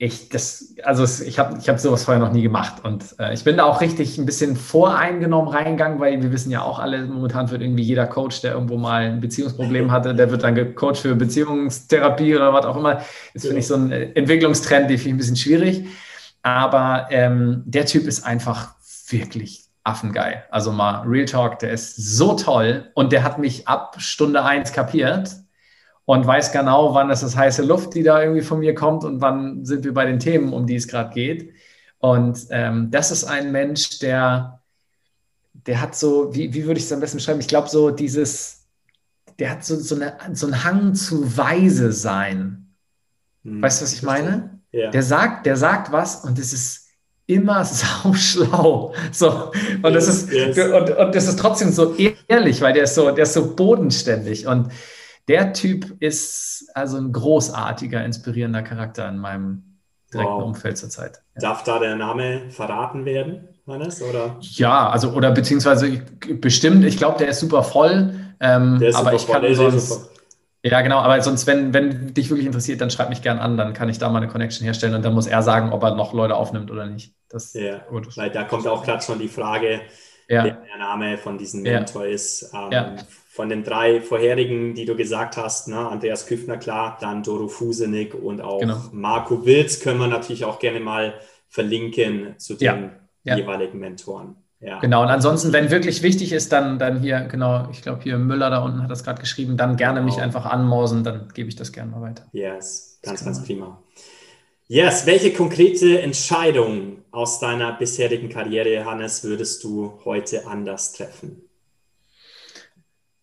ich, 0.03 0.27
das, 0.27 0.75
also 0.83 1.05
ich 1.23 1.39
habe 1.39 1.57
ich 1.57 1.69
hab 1.69 1.79
sowas 1.79 2.03
vorher 2.03 2.21
noch 2.21 2.33
nie 2.33 2.41
gemacht. 2.41 2.83
Und 2.83 3.15
äh, 3.19 3.33
ich 3.33 3.45
bin 3.45 3.55
da 3.55 3.63
auch 3.63 3.79
richtig 3.79 4.17
ein 4.17 4.25
bisschen 4.25 4.57
voreingenommen 4.57 5.47
reingegangen, 5.47 5.97
weil 6.01 6.21
wir 6.21 6.33
wissen 6.33 6.51
ja 6.51 6.61
auch 6.61 6.79
alle, 6.79 7.05
momentan 7.05 7.49
wird 7.49 7.61
irgendwie 7.61 7.83
jeder 7.83 8.05
Coach, 8.05 8.41
der 8.41 8.53
irgendwo 8.53 8.77
mal 8.77 9.03
ein 9.03 9.21
Beziehungsproblem 9.21 9.91
hatte, 9.91 10.13
der 10.13 10.29
wird 10.29 10.43
dann 10.43 10.55
gecoacht 10.55 10.97
für 10.97 11.15
Beziehungstherapie 11.15 12.35
oder 12.35 12.51
was 12.51 12.65
auch 12.65 12.75
immer. 12.75 13.01
Das 13.33 13.43
finde 13.43 13.59
ich 13.59 13.67
so 13.67 13.75
ein 13.75 13.93
Entwicklungstrend, 13.93 14.89
den 14.89 14.97
finde 14.97 15.07
ich 15.07 15.13
ein 15.13 15.17
bisschen 15.17 15.35
schwierig. 15.37 15.85
Aber 16.41 17.07
ähm, 17.09 17.63
der 17.65 17.85
Typ 17.85 18.05
ist 18.05 18.25
einfach 18.25 18.75
wirklich 19.07 19.63
affengeil. 19.85 20.43
Also 20.51 20.73
mal 20.73 21.03
Real 21.07 21.25
Talk, 21.25 21.59
der 21.59 21.71
ist 21.71 21.95
so 21.95 22.33
toll 22.33 22.91
und 22.93 23.13
der 23.13 23.23
hat 23.23 23.39
mich 23.39 23.69
ab 23.69 23.95
Stunde 23.99 24.43
eins 24.43 24.73
kapiert 24.73 25.29
und 26.05 26.25
weiß 26.27 26.51
genau, 26.51 26.93
wann 26.93 27.09
ist 27.09 27.23
das 27.23 27.35
heiße 27.35 27.63
Luft, 27.63 27.93
die 27.93 28.03
da 28.03 28.21
irgendwie 28.21 28.41
von 28.41 28.59
mir 28.59 28.75
kommt 28.75 29.03
und 29.03 29.21
wann 29.21 29.63
sind 29.65 29.85
wir 29.85 29.93
bei 29.93 30.05
den 30.05 30.19
Themen, 30.19 30.53
um 30.53 30.67
die 30.67 30.75
es 30.75 30.87
gerade 30.87 31.13
geht. 31.13 31.53
Und 31.99 32.47
ähm, 32.49 32.91
das 32.91 33.11
ist 33.11 33.23
ein 33.23 33.53
Mensch, 33.53 33.99
der, 33.99 34.61
der 35.53 35.79
hat 35.79 35.95
so, 35.95 36.35
wie, 36.35 36.53
wie 36.53 36.65
würde 36.65 36.77
ich 36.77 36.85
es 36.85 36.91
am 36.91 36.99
besten 36.99 37.17
beschreiben? 37.17 37.39
Ich 37.39 37.47
glaube, 37.47 37.69
so 37.69 37.89
dieses, 37.91 38.67
der 39.39 39.51
hat 39.51 39.63
so, 39.63 39.77
so, 39.77 39.95
eine, 39.95 40.17
so 40.33 40.47
einen 40.47 40.63
Hang 40.65 40.93
zu 40.95 41.37
weise 41.37 41.93
sein. 41.93 42.75
Hm. 43.43 43.61
Weißt 43.61 43.79
du, 43.79 43.85
was 43.85 43.93
ich 43.93 44.03
meine? 44.03 44.59
Ja. 44.71 44.89
Der 44.91 45.03
sagt, 45.03 45.45
der 45.45 45.55
sagt 45.55 45.93
was 45.93 46.25
und 46.25 46.37
es 46.37 46.51
ist 46.51 46.89
immer 47.27 47.63
sauschlau. 48.03 48.93
So. 49.13 49.51
Und, 49.81 49.93
das 49.93 50.09
ist, 50.09 50.29
yes. 50.29 50.57
und, 50.57 50.89
und 50.89 51.15
das 51.15 51.27
ist 51.27 51.39
trotzdem 51.39 51.71
so 51.71 51.95
ehrlich, 52.27 52.59
weil 52.59 52.73
der 52.73 52.83
ist 52.83 52.95
so, 52.95 53.11
der 53.11 53.23
ist 53.23 53.33
so 53.33 53.55
bodenständig. 53.55 54.45
Und 54.47 54.69
der 55.27 55.53
Typ 55.53 56.01
ist 56.01 56.69
also 56.73 56.97
ein 56.97 57.11
großartiger, 57.11 58.03
inspirierender 58.03 58.61
Charakter 58.61 59.07
in 59.07 59.17
meinem 59.17 59.79
direkten 60.13 60.33
wow. 60.33 60.43
Umfeld 60.43 60.77
zurzeit. 60.77 61.21
Ja. 61.35 61.41
Darf 61.41 61.63
da 61.63 61.79
der 61.79 61.95
Name 61.95 62.49
verraten 62.49 63.05
werden, 63.05 63.47
Hannes? 63.67 64.01
Oder? 64.01 64.37
Ja, 64.41 64.89
also 64.89 65.11
oder 65.11 65.31
beziehungsweise 65.31 66.01
bestimmt, 66.39 66.85
ich 66.85 66.97
glaube, 66.97 67.17
der 67.17 67.29
ist 67.29 67.39
super 67.39 67.63
voll. 67.63 68.13
Ähm, 68.39 68.79
der 68.79 68.89
ist 68.89 68.95
aber 68.95 69.17
super 69.17 69.21
ich 69.21 69.27
kann 69.27 69.55
voll, 69.55 69.71
sonst, 69.71 70.09
ja, 70.65 70.81
genau, 70.81 70.99
aber 70.99 71.21
sonst, 71.21 71.45
wenn, 71.45 71.73
wenn 71.73 72.13
dich 72.13 72.29
wirklich 72.29 72.45
interessiert, 72.45 72.79
dann 72.79 72.89
schreib 72.89 73.09
mich 73.09 73.21
gern 73.21 73.37
an, 73.37 73.57
dann 73.57 73.73
kann 73.73 73.89
ich 73.89 73.99
da 73.99 74.09
mal 74.09 74.19
eine 74.19 74.29
Connection 74.29 74.63
herstellen 74.63 74.95
und 74.95 75.03
dann 75.03 75.13
muss 75.13 75.27
er 75.27 75.41
sagen, 75.43 75.73
ob 75.73 75.83
er 75.83 75.95
noch 75.95 76.13
Leute 76.13 76.35
aufnimmt 76.35 76.71
oder 76.71 76.85
nicht. 76.85 77.13
Das, 77.29 77.53
ja, 77.53 77.79
gut. 77.89 78.15
weil 78.15 78.29
da 78.29 78.43
kommt 78.43 78.65
auch 78.67 78.85
gerade 78.85 79.03
schon 79.03 79.19
die 79.19 79.27
Frage, 79.27 79.81
ja. 80.29 80.43
der 80.43 80.77
Name 80.77 81.17
von 81.17 81.37
diesem 81.37 81.63
Mentor 81.63 82.05
ja. 82.05 82.13
ist. 82.13 82.49
Ähm. 82.53 82.97
Von 83.33 83.49
den 83.49 83.63
drei 83.63 83.99
vorherigen, 83.99 84.75
die 84.75 84.85
du 84.85 84.95
gesagt 84.95 85.37
hast, 85.37 85.67
ne, 85.67 85.89
Andreas 85.89 86.27
Küffner, 86.27 86.57
klar, 86.57 86.99
dann 87.01 87.23
Doro 87.23 87.47
Fusenig 87.47 88.13
und 88.13 88.41
auch 88.41 88.59
genau. 88.59 88.77
Marco 88.91 89.43
Wilz 89.43 89.79
können 89.79 89.99
wir 89.99 90.05
natürlich 90.05 90.45
auch 90.45 90.59
gerne 90.59 90.79
mal 90.79 91.15
verlinken 91.49 92.35
zu 92.37 92.53
den 92.53 92.91
jeweiligen 93.23 93.79
Mentoren. 93.79 94.35
Ja. 94.59 94.79
Genau, 94.81 95.01
und 95.01 95.07
ansonsten, 95.07 95.51
wenn 95.51 95.71
wirklich 95.71 96.03
wichtig 96.03 96.31
ist, 96.31 96.51
dann, 96.51 96.77
dann 96.77 96.99
hier, 96.99 97.21
genau, 97.21 97.69
ich 97.71 97.81
glaube 97.81 98.03
hier 98.03 98.19
Müller 98.19 98.51
da 98.51 98.63
unten 98.63 98.83
hat 98.83 98.91
das 98.91 99.03
gerade 99.03 99.19
geschrieben, 99.19 99.57
dann 99.57 99.77
gerne 99.77 100.01
genau. 100.01 100.13
mich 100.13 100.21
einfach 100.21 100.45
anmausen, 100.45 101.03
dann 101.03 101.29
gebe 101.33 101.49
ich 101.49 101.55
das 101.55 101.71
gerne 101.71 101.89
mal 101.89 102.01
weiter. 102.03 102.27
Yes, 102.33 102.99
ganz, 103.01 103.25
ganz 103.25 103.43
prima. 103.43 103.81
Yes, 104.67 105.07
welche 105.07 105.33
konkrete 105.33 106.03
Entscheidung 106.03 106.97
aus 107.09 107.39
deiner 107.39 107.71
bisherigen 107.73 108.29
Karriere, 108.29 108.85
Hannes, 108.85 109.23
würdest 109.23 109.63
du 109.63 109.99
heute 110.05 110.45
anders 110.45 110.93
treffen? 110.93 111.42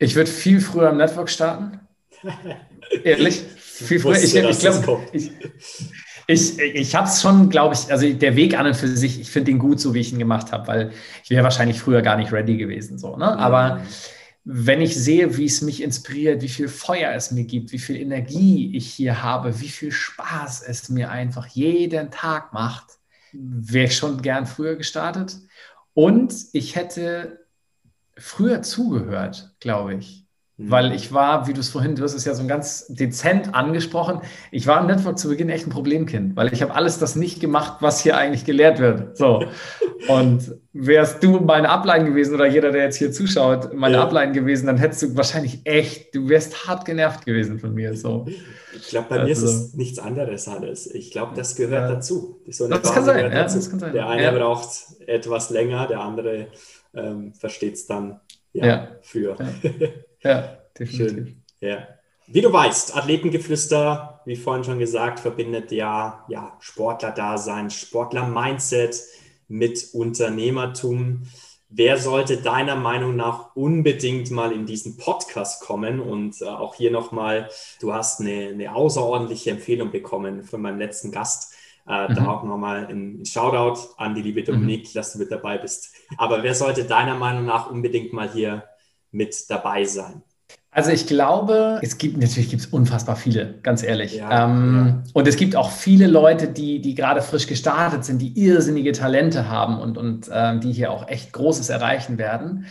Ich 0.00 0.16
würde 0.16 0.30
viel 0.30 0.60
früher 0.60 0.90
im 0.90 0.96
Network 0.96 1.28
starten. 1.28 1.78
Ehrlich, 3.04 3.42
viel 3.56 4.00
früher. 4.00 4.16
Ich, 4.16 4.34
ich 4.34 4.58
glaube, 4.58 5.06
ich, 5.12 5.30
ich, 6.26 6.58
ich 6.58 6.94
habe 6.94 7.06
es 7.06 7.20
schon, 7.20 7.50
glaube 7.50 7.74
ich, 7.74 7.92
also 7.92 8.10
der 8.10 8.34
Weg 8.34 8.58
an 8.58 8.66
und 8.66 8.76
für 8.76 8.88
sich, 8.88 9.20
ich 9.20 9.30
finde 9.30 9.50
ihn 9.50 9.58
gut, 9.58 9.78
so 9.78 9.92
wie 9.92 10.00
ich 10.00 10.10
ihn 10.10 10.18
gemacht 10.18 10.52
habe, 10.52 10.66
weil 10.68 10.92
ich 11.22 11.28
wäre 11.28 11.44
wahrscheinlich 11.44 11.80
früher 11.80 12.00
gar 12.00 12.16
nicht 12.16 12.32
ready 12.32 12.56
gewesen. 12.56 12.98
So, 12.98 13.16
ne? 13.16 13.38
Aber 13.38 13.76
mhm. 13.76 13.82
wenn 14.44 14.80
ich 14.80 14.96
sehe, 14.96 15.36
wie 15.36 15.44
es 15.44 15.60
mich 15.60 15.82
inspiriert, 15.82 16.40
wie 16.40 16.48
viel 16.48 16.68
Feuer 16.68 17.12
es 17.14 17.30
mir 17.30 17.44
gibt, 17.44 17.70
wie 17.72 17.78
viel 17.78 17.96
Energie 17.96 18.74
ich 18.74 18.90
hier 18.90 19.22
habe, 19.22 19.60
wie 19.60 19.68
viel 19.68 19.92
Spaß 19.92 20.62
es 20.62 20.88
mir 20.88 21.10
einfach 21.10 21.46
jeden 21.46 22.10
Tag 22.10 22.54
macht, 22.54 22.86
wäre 23.32 23.84
ich 23.84 23.96
schon 23.96 24.22
gern 24.22 24.46
früher 24.46 24.76
gestartet. 24.76 25.36
Und 25.92 26.34
ich 26.54 26.74
hätte 26.74 27.39
früher 28.20 28.62
zugehört, 28.62 29.52
glaube 29.60 29.94
ich. 29.94 30.20
Weil 30.62 30.92
ich 30.92 31.12
war, 31.12 31.46
wie 31.46 31.54
du 31.54 31.60
es 31.60 31.70
vorhin, 31.70 31.96
du 31.96 32.02
hast 32.02 32.12
es 32.12 32.26
ja 32.26 32.34
so 32.34 32.46
ganz 32.46 32.86
dezent 32.88 33.54
angesprochen, 33.54 34.20
ich 34.50 34.66
war 34.66 34.80
im 34.80 34.88
Network 34.88 35.18
zu 35.18 35.28
Beginn 35.28 35.48
echt 35.48 35.66
ein 35.66 35.70
Problemkind, 35.70 36.36
weil 36.36 36.52
ich 36.52 36.60
habe 36.60 36.74
alles 36.74 36.98
das 36.98 37.16
nicht 37.16 37.40
gemacht, 37.40 37.78
was 37.80 38.02
hier 38.02 38.18
eigentlich 38.18 38.44
gelehrt 38.44 38.78
wird. 38.78 39.16
So. 39.16 39.44
Und 40.08 40.54
wärst 40.74 41.22
du 41.22 41.40
meine 41.40 41.70
Ablein 41.70 42.04
gewesen 42.04 42.34
oder 42.34 42.46
jeder, 42.46 42.72
der 42.72 42.84
jetzt 42.84 42.96
hier 42.96 43.10
zuschaut, 43.10 43.72
meine 43.72 43.96
ja. 43.96 44.02
Ablein 44.02 44.34
gewesen, 44.34 44.66
dann 44.66 44.76
hättest 44.76 45.02
du 45.02 45.16
wahrscheinlich 45.16 45.60
echt, 45.64 46.14
du 46.14 46.28
wärst 46.28 46.66
hart 46.66 46.84
genervt 46.84 47.24
gewesen 47.24 47.58
von 47.58 47.72
mir. 47.72 47.96
So. 47.96 48.26
Ich 48.76 48.88
glaube, 48.88 49.06
bei 49.08 49.20
also, 49.20 49.26
mir 49.26 49.32
ist 49.32 49.42
es 49.42 49.62
also 49.62 49.76
nichts 49.76 49.98
anderes 49.98 50.46
alles. 50.46 50.86
Ich 50.94 51.10
glaube, 51.10 51.34
das 51.34 51.56
gehört 51.56 51.88
ja. 51.88 51.94
dazu. 51.94 52.38
So 52.48 52.68
das, 52.68 52.92
kann 52.92 53.04
sein, 53.04 53.32
ja, 53.32 53.42
das, 53.42 53.70
kann 53.70 53.78
sein, 53.78 53.94
Der 53.94 54.08
eine 54.08 54.38
braucht 54.38 54.68
etwas 55.06 55.48
länger, 55.48 55.86
der 55.86 56.00
andere 56.00 56.48
ähm, 56.94 57.34
versteht 57.34 57.74
es 57.74 57.86
dann 57.86 58.20
für. 59.02 59.36
Ja, 60.22 60.58
definitiv. 60.78 60.96
Schön. 60.96 61.42
Ja. 61.60 61.88
Wie 62.26 62.42
du 62.42 62.52
weißt, 62.52 62.96
Athletengeflüster, 62.96 64.20
wie 64.24 64.36
vorhin 64.36 64.62
schon 64.62 64.78
gesagt, 64.78 65.18
verbindet 65.18 65.72
ja, 65.72 66.24
ja 66.28 66.56
Sportler-Dasein, 66.60 67.70
Sportler-Mindset 67.70 69.02
mit 69.48 69.88
Unternehmertum. 69.92 71.24
Wer 71.68 71.98
sollte 71.98 72.36
deiner 72.36 72.76
Meinung 72.76 73.16
nach 73.16 73.56
unbedingt 73.56 74.30
mal 74.30 74.52
in 74.52 74.64
diesen 74.64 74.96
Podcast 74.96 75.62
kommen? 75.62 76.00
Und 76.00 76.40
äh, 76.40 76.44
auch 76.44 76.74
hier 76.74 76.90
nochmal, 76.90 77.48
du 77.80 77.92
hast 77.92 78.20
eine, 78.20 78.48
eine 78.48 78.74
außerordentliche 78.74 79.50
Empfehlung 79.50 79.90
bekommen 79.90 80.44
von 80.44 80.62
meinem 80.62 80.78
letzten 80.78 81.10
Gast. 81.10 81.52
Äh, 81.90 82.08
mhm. 82.08 82.14
Da 82.14 82.28
auch 82.28 82.44
nochmal 82.44 82.86
ein, 82.86 83.20
ein 83.20 83.26
Shoutout 83.26 83.80
an 83.96 84.14
die 84.14 84.22
liebe 84.22 84.44
Dominik, 84.44 84.84
mhm. 84.84 84.94
dass 84.94 85.12
du 85.12 85.18
mit 85.18 85.32
dabei 85.32 85.58
bist. 85.58 85.92
Aber 86.18 86.42
wer 86.44 86.54
sollte 86.54 86.84
deiner 86.84 87.16
Meinung 87.16 87.44
nach 87.44 87.68
unbedingt 87.68 88.12
mal 88.12 88.30
hier 88.30 88.64
mit 89.10 89.50
dabei 89.50 89.84
sein? 89.84 90.22
Also 90.72 90.92
ich 90.92 91.08
glaube, 91.08 91.80
es 91.82 91.98
gibt 91.98 92.16
natürlich 92.16 92.48
gibt 92.48 92.62
es 92.62 92.68
unfassbar 92.68 93.16
viele, 93.16 93.58
ganz 93.64 93.82
ehrlich. 93.82 94.14
Ja, 94.14 94.44
ähm, 94.44 95.02
ja. 95.04 95.10
Und 95.14 95.26
es 95.26 95.34
gibt 95.36 95.56
auch 95.56 95.72
viele 95.72 96.06
Leute, 96.06 96.46
die, 96.46 96.80
die 96.80 96.94
gerade 96.94 97.22
frisch 97.22 97.48
gestartet 97.48 98.04
sind, 98.04 98.22
die 98.22 98.38
irrsinnige 98.40 98.92
Talente 98.92 99.48
haben 99.48 99.80
und, 99.80 99.98
und 99.98 100.30
ähm, 100.32 100.60
die 100.60 100.72
hier 100.72 100.92
auch 100.92 101.08
echt 101.08 101.32
Großes 101.32 101.70
erreichen 101.70 102.18
werden. 102.18 102.66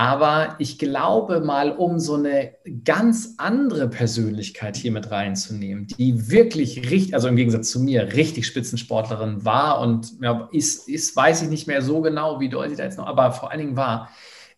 Aber 0.00 0.54
ich 0.58 0.78
glaube 0.78 1.40
mal, 1.40 1.72
um 1.72 1.98
so 1.98 2.14
eine 2.14 2.54
ganz 2.86 3.34
andere 3.36 3.86
Persönlichkeit 3.86 4.74
hier 4.78 4.92
mit 4.92 5.10
reinzunehmen, 5.10 5.88
die 5.88 6.30
wirklich 6.30 6.90
richtig, 6.90 7.12
also 7.12 7.28
im 7.28 7.36
Gegensatz 7.36 7.70
zu 7.70 7.80
mir, 7.80 8.14
richtig 8.14 8.46
Spitzensportlerin 8.46 9.44
war 9.44 9.78
und 9.82 10.18
ja, 10.22 10.48
ist, 10.52 10.88
ist, 10.88 11.14
weiß 11.14 11.42
ich 11.42 11.50
nicht 11.50 11.66
mehr 11.66 11.82
so 11.82 12.00
genau, 12.00 12.40
wie 12.40 12.48
doll 12.48 12.70
sie 12.70 12.76
da 12.76 12.84
jetzt 12.84 12.96
noch, 12.96 13.08
aber 13.08 13.32
vor 13.32 13.50
allen 13.50 13.60
Dingen 13.60 13.76
war, 13.76 14.08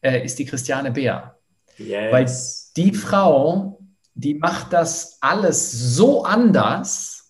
äh, 0.01 0.25
ist 0.25 0.39
die 0.39 0.45
Christiane 0.45 0.93
Beer. 0.93 1.37
Yes. 1.77 2.13
Weil 2.13 2.31
die 2.77 2.95
Frau, 2.95 3.81
die 4.15 4.35
macht 4.35 4.73
das 4.73 5.19
alles 5.23 5.73
so 5.97 6.23
anders 6.23 7.22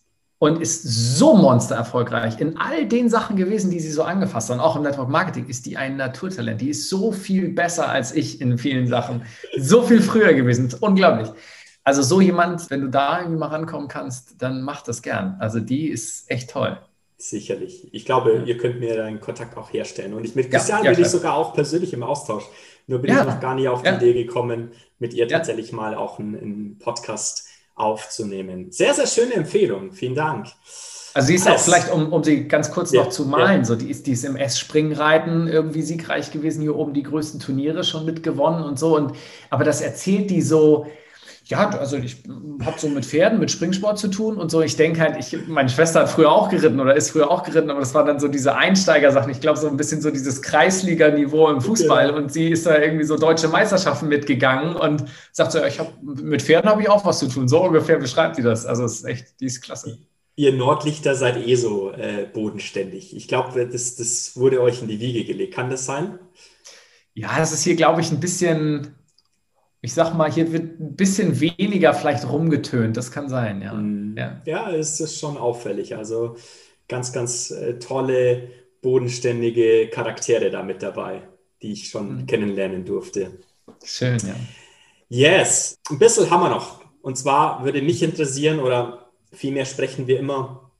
und 0.43 0.61
ist 0.61 0.83
so 0.83 1.37
monster 1.37 1.77
erfolgreich 1.77 2.41
in 2.41 2.57
all 2.57 2.85
den 2.89 3.09
Sachen 3.09 3.37
gewesen, 3.37 3.71
die 3.71 3.79
sie 3.79 3.93
so 3.93 4.03
angefasst 4.03 4.51
hat. 4.51 4.57
Und 4.57 4.61
auch 4.61 4.75
im 4.75 4.83
Network 4.83 5.09
Marketing 5.09 5.47
ist 5.47 5.67
die 5.67 5.77
ein 5.77 5.97
Naturtalent. 5.97 6.61
Die 6.61 6.71
ist 6.71 6.89
so 6.89 7.13
viel 7.13 7.51
besser 7.51 7.89
als 7.89 8.13
ich 8.13 8.41
in 8.41 8.59
vielen 8.59 8.89
Sachen. 8.89 9.23
So 9.57 9.83
viel 9.83 10.03
früher 10.03 10.35
gewesen. 10.35 10.75
Unglaublich. 10.81 11.29
Also 11.85 12.03
so 12.03 12.21
jemand, 12.21 12.69
wenn 12.71 12.81
du 12.81 12.89
da 12.89 13.21
irgendwie 13.21 13.39
mal 13.39 13.51
rankommen 13.51 13.87
kannst, 13.87 14.43
dann 14.43 14.63
mach 14.63 14.83
das 14.83 15.03
gern. 15.03 15.37
Also 15.39 15.61
die 15.61 15.87
ist 15.87 16.29
echt 16.29 16.51
toll. 16.51 16.77
Sicherlich. 17.19 17.95
Ich 17.95 18.05
glaube, 18.05 18.43
ihr 18.45 18.57
könnt 18.57 18.81
mir 18.81 18.97
deinen 18.97 19.21
Kontakt 19.21 19.57
auch 19.57 19.73
herstellen. 19.73 20.13
Und 20.13 20.25
ich 20.25 20.35
mit 20.35 20.51
Christian 20.51 20.81
ja, 20.83 20.91
ja, 20.91 20.97
bin 20.97 21.05
ich 21.05 21.11
sogar 21.13 21.37
auch 21.37 21.55
persönlich 21.55 21.93
im 21.93 22.03
Austausch. 22.03 22.47
Nur 22.89 22.99
bin 22.99 23.13
ja, 23.13 23.21
ich 23.21 23.29
noch 23.29 23.39
gar 23.39 23.55
nicht 23.55 23.69
auf 23.69 23.85
die 23.85 23.91
Idee 23.91 24.25
gekommen, 24.25 24.73
mit 24.99 25.15
ihr 25.15 25.29
tatsächlich 25.29 25.71
mal 25.71 25.95
auch 25.95 26.19
einen, 26.19 26.35
einen 26.35 26.79
Podcast 26.81 27.47
aufzunehmen. 27.75 28.71
Sehr, 28.71 28.95
sehr 28.95 29.07
schöne 29.07 29.35
Empfehlung. 29.35 29.93
Vielen 29.93 30.15
Dank. 30.15 30.49
Also 31.15 31.29
sie 31.29 31.35
ist 31.35 31.49
auch 31.49 31.59
vielleicht, 31.59 31.93
um, 31.93 32.13
um 32.13 32.25
sie 32.25 32.49
ganz 32.49 32.71
kurz 32.71 32.91
ja, 32.93 33.03
noch 33.03 33.11
zu 33.11 33.27
malen, 33.27 33.61
ja. 33.61 33.65
so 33.65 33.77
die 33.77 33.91
ist, 33.91 34.07
die 34.07 34.13
ist 34.13 34.25
im 34.25 34.37
S-Springreiten 34.37 35.47
irgendwie 35.47 35.83
siegreich 35.83 36.31
gewesen, 36.31 36.63
hier 36.63 36.75
oben 36.75 36.95
die 36.95 37.03
größten 37.03 37.39
Turniere 37.39 37.85
schon 37.85 38.07
mitgewonnen 38.07 38.65
und 38.65 38.79
so. 38.79 38.97
Und, 38.97 39.13
aber 39.51 39.65
das 39.65 39.83
erzählt 39.83 40.31
die 40.31 40.41
so, 40.41 40.87
ja, 41.53 41.69
also 41.69 41.99
ich 41.99 42.17
habe 42.65 42.81
so 42.81 42.89
mit 42.89 43.05
Pferden, 43.05 43.39
mit 43.39 43.51
Springsport 43.51 43.99
zu 43.99 44.09
tun 44.09 44.39
und 44.39 44.51
so. 44.51 44.63
Ich 44.63 44.77
denke 44.77 45.03
halt, 45.03 45.19
ich, 45.19 45.47
meine 45.49 45.69
Schwester 45.69 46.01
hat 46.01 46.09
früher 46.09 46.33
auch 46.33 46.49
geritten 46.49 46.81
oder 46.81 46.97
ist 46.97 47.11
früher 47.11 47.31
auch 47.31 47.43
geritten, 47.43 47.69
aber 47.69 47.81
das 47.81 47.93
war 47.93 48.07
dann 48.07 48.19
so 48.19 48.27
diese 48.27 48.57
Einsteigersachen. 48.57 49.31
Ich 49.31 49.43
glaube, 49.43 49.59
so 49.59 49.69
ein 49.69 49.77
bisschen 49.77 50.01
so 50.01 50.11
dieses 50.11 50.41
Kreisliga-Niveau 50.41 51.51
im 51.51 51.61
Fußball. 51.61 52.09
Ja. 52.09 52.15
Und 52.15 52.33
sie 52.33 52.49
ist 52.49 52.65
da 52.65 52.79
irgendwie 52.79 53.05
so 53.05 53.19
deutsche 53.19 53.49
Meisterschaften 53.49 54.09
mitgegangen 54.09 54.77
und 54.77 55.05
sagt 55.33 55.53
so, 55.53 55.63
ich 55.63 55.79
habe 55.79 55.91
mit 56.01 56.41
Pferden 56.41 56.71
habe 56.71 56.81
ich 56.81 56.89
auch 56.89 57.05
was 57.05 57.19
zu 57.19 57.29
tun. 57.29 57.49
So 57.49 57.63
ungefähr 57.63 57.99
beschreibt 57.99 58.37
sie 58.37 58.43
das. 58.43 58.65
Also 58.65 58.85
es 58.85 59.01
ist 59.01 59.05
echt, 59.05 59.41
die 59.41 59.47
ist 59.47 59.61
klasse. 59.61 59.99
Ihr 60.37 60.55
Nordlichter 60.55 61.15
seid 61.15 61.37
eh 61.37 61.55
so 61.57 61.93
äh, 61.93 62.27
bodenständig. 62.33 63.15
Ich 63.15 63.29
glaube, 63.29 63.67
das, 63.67 63.97
das 63.97 64.37
wurde 64.37 64.63
euch 64.63 64.81
in 64.81 64.89
die 64.89 65.01
Wiege 65.01 65.25
gelegt. 65.25 65.53
Kann 65.53 65.69
das 65.69 65.85
sein? 65.85 66.19
Ja, 67.13 67.37
das 67.37 67.53
ist 67.53 67.63
hier, 67.63 67.77
glaube 67.77 68.01
ich, 68.01 68.11
ein 68.11 68.21
bisschen 68.21 68.95
ich 69.85 69.95
sag 69.95 70.15
mal, 70.15 70.31
hier 70.31 70.53
wird 70.53 70.81
ein 70.81 70.95
bisschen 70.95 71.41
weniger 71.41 71.93
vielleicht 71.93 72.31
rumgetönt. 72.31 72.97
Das 72.97 73.11
kann 73.11 73.29
sein, 73.29 73.61
ja. 73.61 73.75
Mm. 73.75 74.15
Ja, 74.17 74.41
ja 74.47 74.71
es 74.71 75.01
ist 75.01 75.19
schon 75.19 75.37
auffällig. 75.37 75.97
Also 75.97 76.37
ganz, 76.89 77.13
ganz 77.13 77.51
äh, 77.51 77.79
tolle, 77.81 78.49
bodenständige 78.81 79.89
Charaktere 79.89 80.51
da 80.51 80.63
mit 80.63 80.83
dabei, 80.83 81.23
die 81.63 81.73
ich 81.73 81.89
schon 81.89 82.17
mhm. 82.23 82.27
kennenlernen 82.27 82.85
durfte. 82.85 83.41
Schön, 83.85 84.19
ja. 84.19 84.35
Yes, 85.09 85.79
ein 85.91 85.99
bisschen 85.99 86.31
haben 86.31 86.43
wir 86.43 86.51
noch. 86.51 86.81
Und 87.03 87.19
zwar 87.19 87.65
würde 87.65 87.83
mich 87.83 88.03
interessieren, 88.03 88.61
oder 88.61 89.11
vielmehr 89.33 89.65
sprechen 89.65 90.07
wir 90.07 90.19
immer 90.19 90.71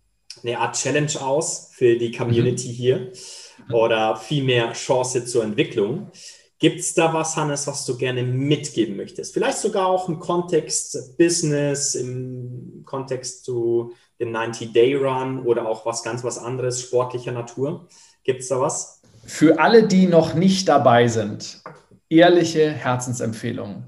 eine 0.43 0.59
Art 0.59 0.77
Challenge 0.77 1.21
aus 1.21 1.71
für 1.75 1.97
die 1.97 2.13
Community 2.13 2.69
mhm. 2.69 2.73
hier 2.73 3.13
oder 3.71 4.17
vielmehr 4.17 4.73
Chance 4.73 5.25
zur 5.25 5.43
Entwicklung. 5.43 6.11
Gibt 6.63 6.79
es 6.79 6.95
da 6.95 7.13
was, 7.13 7.35
Hannes, 7.37 7.67
was 7.67 7.85
du 7.87 7.97
gerne 7.97 8.23
mitgeben 8.23 8.97
möchtest? 8.97 9.35
Vielleicht 9.35 9.59
sogar 9.59 9.89
auch 9.89 10.09
im 10.09 10.21
Kontext 10.21 11.19
Business, 11.19 11.97
im 11.97 12.85
Kontext 12.85 13.45
zu 13.45 13.95
dem 14.21 14.33
90-Day-Run 14.33 15.45
oder 15.45 15.67
auch 15.67 15.85
was 15.85 16.05
ganz 16.05 16.23
was 16.23 16.39
anderes, 16.39 16.81
sportlicher 16.81 17.33
Natur. 17.33 17.89
Gibt 18.23 18.43
es 18.43 18.49
da 18.49 18.61
was? 18.61 19.03
Für 19.25 19.59
alle, 19.59 19.89
die 19.89 20.07
noch 20.07 20.35
nicht 20.35 20.69
dabei 20.69 21.09
sind, 21.09 21.65
ehrliche 22.09 22.71
Herzensempfehlungen. 22.71 23.83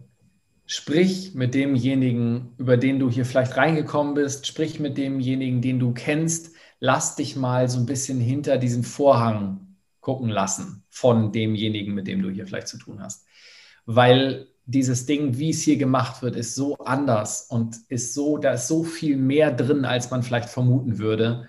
Sprich 0.67 1.33
mit 1.37 1.55
demjenigen, 1.55 2.55
über 2.59 2.77
den 2.77 2.99
du 2.99 3.09
hier 3.09 3.25
vielleicht 3.25 3.57
reingekommen 3.57 4.15
bist. 4.15 4.49
Sprich 4.49 4.81
mit 4.81 4.99
demjenigen, 4.99 5.63
den 5.63 5.79
du 5.79 5.93
kennst. 5.93 6.51
Lass 6.81 7.15
dich 7.15 7.37
mal 7.37 7.69
so 7.69 7.79
ein 7.79 7.87
bisschen 7.87 8.19
hinter 8.19 8.59
diesen 8.59 8.83
Vorhang 8.83 9.64
gucken 10.05 10.29
lassen 10.29 10.85
von 10.91 11.33
demjenigen, 11.33 11.95
mit 11.95 12.07
dem 12.07 12.23
du 12.23 12.31
hier 12.31 12.47
vielleicht 12.47 12.69
zu 12.69 12.79
tun 12.79 13.03
hast. 13.03 13.27
Weil 13.87 14.47
dieses 14.67 15.07
Ding, 15.07 15.39
wie 15.39 15.51
es 15.51 15.63
hier 15.63 15.77
gemacht 15.77 16.23
wird, 16.23 16.37
ist 16.37 16.55
so 16.55 16.77
anders 16.79 17.47
und 17.49 17.77
ist 17.89 18.15
so, 18.15 18.39
da 18.39 18.53
ist 18.53 18.69
so 18.69 18.85
viel 18.85 19.17
mehr 19.17 19.51
drin, 19.51 19.85
als 19.85 20.11
man 20.11 20.23
vielleicht 20.23 20.49
vermuten 20.49 20.99
würde. 20.99 21.49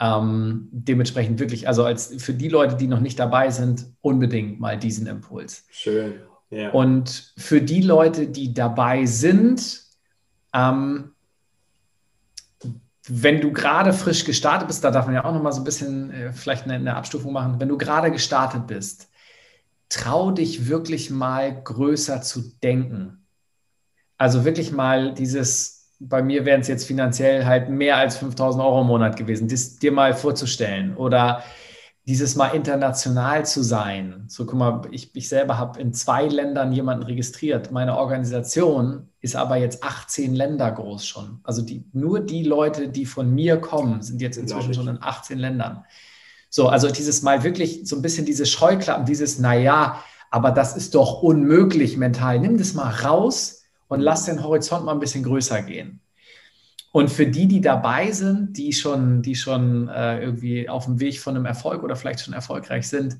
Ähm, 0.00 0.68
dementsprechend 0.72 1.38
wirklich, 1.38 1.68
also 1.68 1.84
als 1.84 2.14
für 2.22 2.34
die 2.34 2.48
Leute, 2.48 2.76
die 2.76 2.88
noch 2.88 3.00
nicht 3.00 3.18
dabei 3.18 3.50
sind, 3.50 3.86
unbedingt 4.00 4.60
mal 4.60 4.76
diesen 4.76 5.06
Impuls. 5.06 5.64
Schön. 5.70 6.14
Ja. 6.50 6.70
Und 6.70 7.32
für 7.36 7.62
die 7.62 7.82
Leute, 7.82 8.26
die 8.26 8.52
dabei 8.52 9.06
sind, 9.06 9.84
ähm, 10.52 11.12
wenn 13.08 13.40
du 13.40 13.52
gerade 13.52 13.92
frisch 13.92 14.24
gestartet 14.24 14.68
bist, 14.68 14.84
da 14.84 14.90
darf 14.90 15.06
man 15.06 15.14
ja 15.14 15.24
auch 15.24 15.34
noch 15.34 15.42
mal 15.42 15.52
so 15.52 15.60
ein 15.60 15.64
bisschen 15.64 16.10
äh, 16.12 16.32
vielleicht 16.32 16.64
eine, 16.64 16.74
eine, 16.74 16.96
Abstufung 16.96 17.32
machen. 17.32 17.58
Wenn 17.58 17.68
du 17.68 17.76
gerade 17.76 18.10
gestartet 18.10 18.66
bist, 18.66 19.10
trau 19.88 20.30
dich 20.30 20.68
wirklich 20.68 21.10
mal 21.10 21.62
größer 21.62 22.22
zu 22.22 22.42
denken. 22.62 23.26
Also 24.18 24.44
wirklich 24.44 24.70
mal 24.70 25.14
dieses, 25.14 25.90
bei 25.98 26.22
mir 26.22 26.44
wären 26.44 26.60
es 26.60 26.68
jetzt 26.68 26.86
finanziell 26.86 27.44
halt 27.44 27.68
mehr 27.68 27.96
als 27.96 28.16
5000 28.18 28.62
Euro 28.62 28.82
im 28.82 28.86
Monat 28.86 29.16
gewesen, 29.16 29.48
das 29.48 29.78
dir 29.78 29.90
mal 29.90 30.14
vorzustellen 30.14 30.96
oder 30.96 31.42
dieses 32.06 32.34
mal 32.34 32.48
international 32.48 33.46
zu 33.46 33.62
sein. 33.62 34.24
So, 34.26 34.44
guck 34.44 34.58
mal, 34.58 34.82
ich, 34.90 35.14
ich 35.14 35.28
selber 35.28 35.56
habe 35.58 35.80
in 35.80 35.92
zwei 35.92 36.26
Ländern 36.26 36.72
jemanden 36.72 37.04
registriert. 37.04 37.70
Meine 37.70 37.96
Organisation 37.96 39.08
ist 39.20 39.36
aber 39.36 39.56
jetzt 39.56 39.84
18 39.84 40.34
Länder 40.34 40.70
groß 40.72 41.06
schon. 41.06 41.40
Also 41.44 41.62
die, 41.62 41.84
nur 41.92 42.20
die 42.20 42.42
Leute, 42.42 42.88
die 42.88 43.06
von 43.06 43.32
mir 43.32 43.60
kommen, 43.60 44.02
sind 44.02 44.20
jetzt 44.20 44.36
inzwischen 44.36 44.74
schon 44.74 44.88
in 44.88 44.98
18 45.00 45.38
Ländern. 45.38 45.84
So, 46.50 46.68
also 46.68 46.90
dieses 46.90 47.22
mal 47.22 47.44
wirklich 47.44 47.88
so 47.88 47.96
ein 47.96 48.02
bisschen 48.02 48.26
diese 48.26 48.46
Scheuklappen, 48.46 49.06
dieses, 49.06 49.38
naja, 49.38 50.02
aber 50.30 50.50
das 50.50 50.76
ist 50.76 50.94
doch 50.94 51.22
unmöglich 51.22 51.96
mental. 51.96 52.40
Nimm 52.40 52.58
das 52.58 52.74
mal 52.74 52.90
raus 52.90 53.62
und 53.88 54.00
lass 54.00 54.24
den 54.24 54.42
Horizont 54.42 54.84
mal 54.84 54.92
ein 54.92 55.00
bisschen 55.00 55.22
größer 55.22 55.62
gehen. 55.62 56.01
Und 56.92 57.10
für 57.10 57.26
die, 57.26 57.48
die 57.48 57.62
dabei 57.62 58.12
sind, 58.12 58.58
die 58.58 58.72
schon, 58.74 59.22
die 59.22 59.34
schon 59.34 59.88
äh, 59.88 60.20
irgendwie 60.22 60.68
auf 60.68 60.84
dem 60.84 61.00
Weg 61.00 61.18
von 61.18 61.34
einem 61.34 61.46
Erfolg 61.46 61.82
oder 61.82 61.96
vielleicht 61.96 62.20
schon 62.20 62.34
erfolgreich 62.34 62.86
sind, 62.86 63.16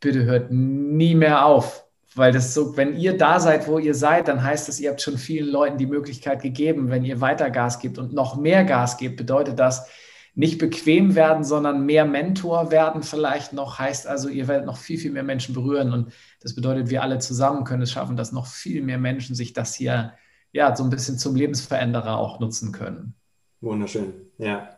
bitte 0.00 0.24
hört 0.24 0.50
nie 0.50 1.14
mehr 1.14 1.46
auf. 1.46 1.86
Weil 2.16 2.32
das 2.32 2.54
so, 2.54 2.76
wenn 2.76 2.96
ihr 2.96 3.16
da 3.16 3.38
seid, 3.38 3.68
wo 3.68 3.78
ihr 3.78 3.94
seid, 3.94 4.26
dann 4.26 4.42
heißt 4.42 4.66
das, 4.66 4.80
ihr 4.80 4.90
habt 4.90 5.00
schon 5.00 5.16
vielen 5.16 5.48
Leuten 5.48 5.78
die 5.78 5.86
Möglichkeit 5.86 6.42
gegeben. 6.42 6.90
Wenn 6.90 7.04
ihr 7.04 7.20
weiter 7.20 7.50
Gas 7.50 7.78
gebt 7.78 7.98
und 7.98 8.12
noch 8.12 8.36
mehr 8.36 8.64
Gas 8.64 8.96
gebt, 8.96 9.16
bedeutet 9.16 9.60
das 9.60 9.88
nicht 10.34 10.58
bequem 10.58 11.14
werden, 11.14 11.44
sondern 11.44 11.86
mehr 11.86 12.04
Mentor 12.04 12.72
werden 12.72 13.02
vielleicht 13.04 13.52
noch. 13.52 13.78
Heißt 13.78 14.08
also, 14.08 14.28
ihr 14.28 14.48
werdet 14.48 14.66
noch 14.66 14.76
viel, 14.76 14.98
viel 14.98 15.12
mehr 15.12 15.22
Menschen 15.22 15.54
berühren. 15.54 15.92
Und 15.92 16.12
das 16.40 16.54
bedeutet, 16.56 16.90
wir 16.90 17.02
alle 17.02 17.18
zusammen 17.18 17.62
können 17.64 17.82
es 17.82 17.92
schaffen, 17.92 18.16
dass 18.16 18.32
noch 18.32 18.46
viel 18.46 18.82
mehr 18.82 18.98
Menschen 18.98 19.36
sich 19.36 19.52
das 19.52 19.74
hier 19.74 20.14
ja, 20.52 20.74
so 20.74 20.84
ein 20.84 20.90
bisschen 20.90 21.18
zum 21.18 21.34
Lebensveränderer 21.34 22.18
auch 22.18 22.40
nutzen 22.40 22.72
können. 22.72 23.14
Wunderschön, 23.60 24.12
ja. 24.38 24.76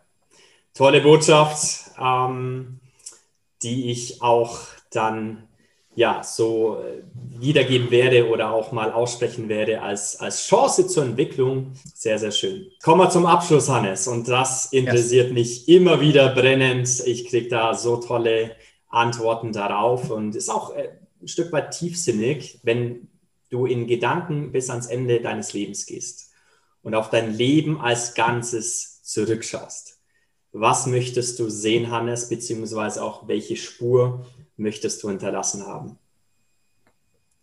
Tolle 0.75 1.01
Botschaft, 1.01 1.91
ähm, 2.01 2.81
die 3.63 3.91
ich 3.91 4.23
auch 4.23 4.59
dann 4.91 5.49
ja 5.95 6.23
so 6.23 6.79
äh, 6.79 7.03
wiedergeben 7.15 7.91
werde 7.91 8.29
oder 8.31 8.53
auch 8.53 8.73
mal 8.73 8.93
aussprechen 8.93 9.49
werde 9.49 9.83
als, 9.83 10.19
als 10.21 10.47
Chance 10.47 10.87
zur 10.87 11.05
Entwicklung. 11.05 11.73
Sehr, 11.95 12.19
sehr 12.19 12.31
schön. 12.31 12.71
Kommen 12.83 13.03
wir 13.03 13.11
zum 13.11 13.27
Abschluss, 13.27 13.69
Hannes. 13.69 14.07
Und 14.07 14.29
das 14.29 14.73
interessiert 14.73 15.27
yes. 15.27 15.35
mich 15.35 15.69
immer 15.69 16.01
wieder 16.01 16.35
brennend. 16.35 16.89
Ich 17.07 17.29
kriege 17.29 17.49
da 17.49 17.75
so 17.75 17.97
tolle 17.97 18.53
Antworten 18.89 19.53
darauf 19.53 20.11
und 20.11 20.37
ist 20.37 20.49
auch 20.49 20.75
äh, 20.75 20.91
ein 21.21 21.29
Stück 21.29 21.53
weit 21.53 21.73
tiefsinnig, 21.73 22.61
wenn 22.63 23.09
du 23.51 23.67
in 23.67 23.87
Gedanken 23.87 24.53
bis 24.53 24.71
ans 24.71 24.87
Ende 24.87 25.21
deines 25.21 25.53
Lebens 25.53 25.87
gehst 25.87 26.33
und 26.83 26.95
auf 26.95 27.11
dein 27.11 27.35
Leben 27.35 27.81
als 27.81 28.15
Ganzes 28.15 29.03
zurückschaust. 29.03 29.99
Was 30.53 30.87
möchtest 30.87 31.39
du 31.39 31.49
sehen, 31.49 31.91
Hannes, 31.91 32.29
beziehungsweise 32.29 33.03
auch 33.03 33.29
welche 33.29 33.57
Spur 33.57 34.27
möchtest 34.57 35.03
du 35.03 35.09
hinterlassen 35.09 35.67
haben? 35.67 35.99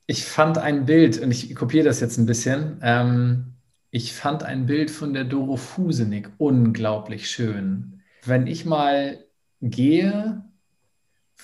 ich 0.07 0.25
fand 0.25 0.57
ein 0.57 0.85
Bild, 0.85 1.19
und 1.19 1.31
ich 1.31 1.53
kopiere 1.53 1.85
das 1.85 1.99
jetzt 1.99 2.17
ein 2.17 2.25
bisschen, 2.25 2.79
ähm, 2.81 3.53
ich 3.91 4.13
fand 4.13 4.43
ein 4.43 4.65
Bild 4.65 4.89
von 4.89 5.13
der 5.13 5.25
Doro 5.25 5.57
Fusenig 5.57 6.29
unglaublich 6.37 7.29
schön. 7.29 8.01
Wenn 8.25 8.47
ich 8.47 8.65
mal 8.65 9.23
gehe, 9.61 10.43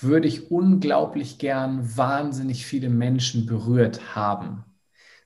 würde 0.00 0.28
ich 0.28 0.50
unglaublich 0.50 1.38
gern 1.38 1.96
wahnsinnig 1.96 2.66
viele 2.66 2.88
Menschen 2.88 3.46
berührt 3.46 4.14
haben. 4.14 4.64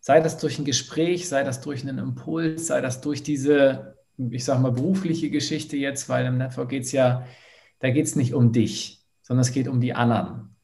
Sei 0.00 0.20
das 0.20 0.38
durch 0.38 0.58
ein 0.58 0.64
Gespräch, 0.64 1.28
sei 1.28 1.42
das 1.42 1.60
durch 1.60 1.82
einen 1.82 1.98
Impuls, 1.98 2.66
sei 2.66 2.80
das 2.80 3.00
durch 3.00 3.22
diese, 3.22 3.96
ich 4.16 4.44
sage 4.44 4.60
mal, 4.60 4.72
berufliche 4.72 5.30
Geschichte 5.30 5.76
jetzt, 5.76 6.08
weil 6.08 6.26
im 6.26 6.38
Network 6.38 6.68
geht 6.68 6.84
es 6.84 6.92
ja, 6.92 7.26
da 7.80 7.90
geht 7.90 8.06
es 8.06 8.16
nicht 8.16 8.34
um 8.34 8.52
dich, 8.52 9.04
sondern 9.22 9.42
es 9.42 9.52
geht 9.52 9.68
um 9.68 9.80
die 9.80 9.94
anderen. 9.94 10.56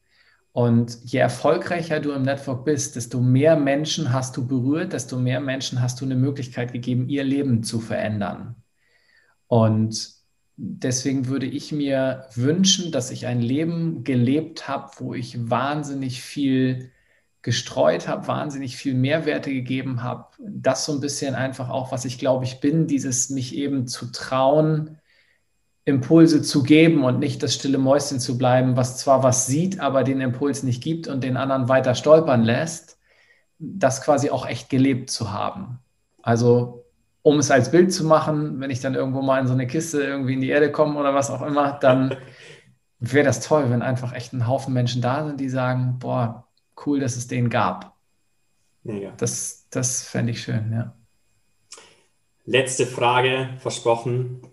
Und 0.51 0.99
je 1.03 1.19
erfolgreicher 1.19 1.99
du 1.99 2.11
im 2.11 2.21
Network 2.21 2.63
bist, 2.63 2.95
desto 2.95 3.19
mehr 3.19 3.57
Menschen 3.57 4.13
hast 4.13 4.37
du 4.37 4.47
berührt, 4.47 4.93
desto 4.93 5.19
mehr 5.19 5.41
Menschen 5.41 5.81
hast 5.81 5.99
du 5.99 6.05
eine 6.05 6.15
Möglichkeit 6.15 6.71
gegeben, 6.71 7.09
ihr 7.09 7.25
Leben 7.25 7.61
zu 7.61 7.81
verändern. 7.81 8.55
Und 9.47 10.14
deswegen 10.57 11.27
würde 11.27 11.45
ich 11.45 11.71
mir 11.71 12.27
wünschen, 12.33 12.91
dass 12.91 13.11
ich 13.11 13.27
ein 13.27 13.41
Leben 13.41 14.03
gelebt 14.03 14.67
habe, 14.67 14.91
wo 14.97 15.13
ich 15.13 15.49
wahnsinnig 15.49 16.21
viel 16.21 16.91
gestreut 17.41 18.07
habe, 18.07 18.27
wahnsinnig 18.27 18.75
viel 18.75 18.95
Mehrwerte 18.95 19.51
gegeben 19.51 20.01
habe. 20.01 20.25
Das 20.39 20.85
so 20.85 20.93
ein 20.93 20.99
bisschen 20.99 21.35
einfach 21.35 21.69
auch, 21.69 21.91
was 21.91 22.05
ich 22.05 22.17
glaube, 22.17 22.43
ich 22.43 22.59
bin, 22.59 22.87
dieses 22.87 23.29
mich 23.29 23.55
eben 23.55 23.87
zu 23.87 24.11
trauen, 24.11 24.97
Impulse 25.83 26.41
zu 26.41 26.63
geben 26.63 27.03
und 27.03 27.19
nicht 27.19 27.43
das 27.43 27.53
stille 27.53 27.77
Mäuschen 27.77 28.19
zu 28.19 28.39
bleiben, 28.39 28.75
was 28.75 28.97
zwar 28.97 29.21
was 29.21 29.45
sieht, 29.45 29.79
aber 29.79 30.03
den 30.03 30.19
Impuls 30.19 30.63
nicht 30.63 30.81
gibt 30.81 31.07
und 31.07 31.23
den 31.23 31.37
anderen 31.37 31.69
weiter 31.69 31.93
stolpern 31.93 32.43
lässt, 32.43 32.97
das 33.59 34.01
quasi 34.01 34.31
auch 34.31 34.47
echt 34.47 34.69
gelebt 34.69 35.11
zu 35.11 35.31
haben. 35.31 35.79
Also 36.23 36.84
um 37.25 37.39
es 37.39 37.49
als 37.49 37.71
Bild 37.71 37.91
zu 37.91 38.05
machen, 38.05 38.59
wenn 38.59 38.69
ich 38.69 38.81
dann 38.81 38.93
irgendwo 38.93 39.23
mal 39.23 39.39
in 39.39 39.47
so 39.47 39.53
eine 39.53 39.65
Kiste 39.65 39.99
irgendwie 40.03 40.35
in 40.35 40.41
die 40.41 40.49
Erde 40.49 40.71
komme 40.71 40.99
oder 40.99 41.15
was 41.15 41.31
auch 41.31 41.41
immer, 41.41 41.71
dann 41.71 42.15
wäre 42.99 43.25
das 43.25 43.39
toll, 43.39 43.71
wenn 43.71 43.81
einfach 43.81 44.13
echt 44.13 44.31
ein 44.31 44.45
Haufen 44.45 44.75
Menschen 44.75 45.01
da 45.01 45.25
sind, 45.25 45.39
die 45.39 45.49
sagen, 45.49 45.97
boah, 45.97 46.47
cool, 46.85 46.99
dass 46.99 47.15
es 47.15 47.27
den 47.27 47.49
gab. 47.49 47.97
Mega. 48.83 49.11
Das, 49.17 49.67
das 49.71 50.03
fände 50.03 50.33
ich 50.33 50.43
schön, 50.43 50.71
ja. 50.71 50.95
Letzte 52.45 52.85
Frage, 52.85 53.55
versprochen. 53.57 54.43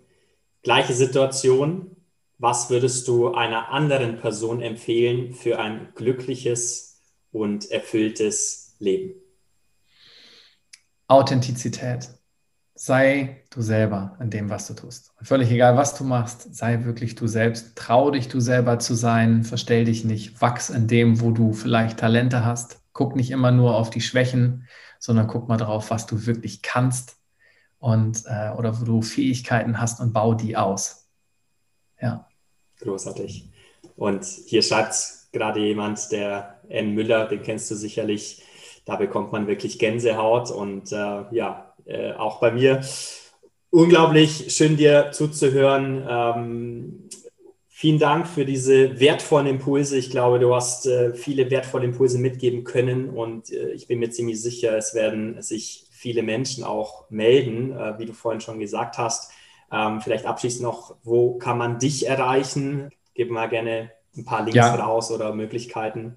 Gleiche 0.63 0.93
Situation. 0.93 1.95
Was 2.39 2.71
würdest 2.71 3.07
du 3.07 3.35
einer 3.35 3.69
anderen 3.69 4.17
Person 4.17 4.63
empfehlen 4.63 5.35
für 5.35 5.59
ein 5.59 5.89
glückliches 5.93 7.03
und 7.31 7.69
erfülltes 7.69 8.75
Leben? 8.79 9.13
Authentizität. 11.07 12.09
Sei 12.75 13.43
du 13.51 13.61
selber 13.61 14.17
in 14.19 14.31
dem, 14.31 14.49
was 14.49 14.67
du 14.67 14.73
tust. 14.73 15.13
völlig 15.21 15.51
egal, 15.51 15.77
was 15.77 15.95
du 15.95 16.03
machst, 16.03 16.55
sei 16.55 16.85
wirklich 16.85 17.13
du 17.13 17.27
selbst. 17.27 17.75
Trau 17.75 18.09
dich, 18.09 18.29
du 18.29 18.39
selber 18.39 18.79
zu 18.79 18.95
sein. 18.95 19.43
Verstell 19.43 19.85
dich 19.85 20.03
nicht. 20.05 20.41
Wachs 20.41 20.69
in 20.71 20.87
dem, 20.87 21.21
wo 21.21 21.31
du 21.31 21.53
vielleicht 21.53 21.99
Talente 21.99 22.43
hast. 22.43 22.81
Guck 22.93 23.15
nicht 23.15 23.29
immer 23.29 23.51
nur 23.51 23.75
auf 23.75 23.91
die 23.91 24.01
Schwächen, 24.01 24.67
sondern 24.99 25.27
guck 25.27 25.47
mal 25.47 25.57
drauf, 25.57 25.91
was 25.91 26.07
du 26.07 26.25
wirklich 26.25 26.61
kannst 26.63 27.17
und 27.77 28.23
äh, 28.25 28.51
oder 28.57 28.79
wo 28.79 28.85
du 28.85 29.01
Fähigkeiten 29.01 29.79
hast 29.79 29.99
und 29.99 30.13
bau 30.13 30.33
die 30.33 30.55
aus. 30.57 31.09
Ja. 32.01 32.27
Großartig. 32.79 33.49
Und 33.95 34.23
hier 34.23 34.63
schreibt 34.63 34.95
gerade 35.31 35.59
jemand, 35.59 36.11
der 36.11 36.61
N. 36.69 36.93
Müller, 36.93 37.27
den 37.27 37.41
kennst 37.41 37.69
du 37.69 37.75
sicherlich. 37.75 38.41
Da 38.85 38.95
bekommt 38.97 39.31
man 39.31 39.47
wirklich 39.47 39.79
Gänsehaut 39.79 40.51
und 40.51 40.91
äh, 40.91 41.23
ja, 41.31 41.72
äh, 41.85 42.13
auch 42.13 42.39
bei 42.39 42.51
mir 42.51 42.81
unglaublich 43.69 44.55
schön 44.55 44.77
dir 44.77 45.11
zuzuhören. 45.11 46.05
Ähm, 46.07 47.09
vielen 47.67 47.99
Dank 47.99 48.27
für 48.27 48.45
diese 48.45 48.99
wertvollen 48.99 49.47
Impulse. 49.47 49.97
Ich 49.97 50.11
glaube, 50.11 50.39
du 50.39 50.53
hast 50.55 50.85
äh, 50.85 51.13
viele 51.15 51.49
wertvolle 51.49 51.85
Impulse 51.85 52.19
mitgeben 52.19 52.63
können 52.63 53.09
und 53.09 53.51
äh, 53.51 53.71
ich 53.71 53.87
bin 53.87 53.99
mir 53.99 54.11
ziemlich 54.11 54.41
sicher, 54.41 54.77
es 54.77 54.93
werden 54.93 55.41
sich 55.41 55.87
viele 55.91 56.21
Menschen 56.21 56.63
auch 56.63 57.09
melden, 57.09 57.71
äh, 57.71 57.97
wie 57.97 58.05
du 58.05 58.13
vorhin 58.13 58.41
schon 58.41 58.59
gesagt 58.59 58.97
hast. 58.97 59.31
Ähm, 59.71 60.01
vielleicht 60.01 60.25
abschließend 60.25 60.61
noch, 60.61 60.95
wo 61.03 61.37
kann 61.39 61.57
man 61.57 61.79
dich 61.79 62.07
erreichen? 62.07 62.91
Gib 63.15 63.31
mal 63.31 63.49
gerne 63.49 63.89
ein 64.15 64.23
paar 64.23 64.43
Links 64.43 64.55
ja. 64.55 64.75
raus 64.75 65.11
oder 65.11 65.33
Möglichkeiten. 65.33 66.15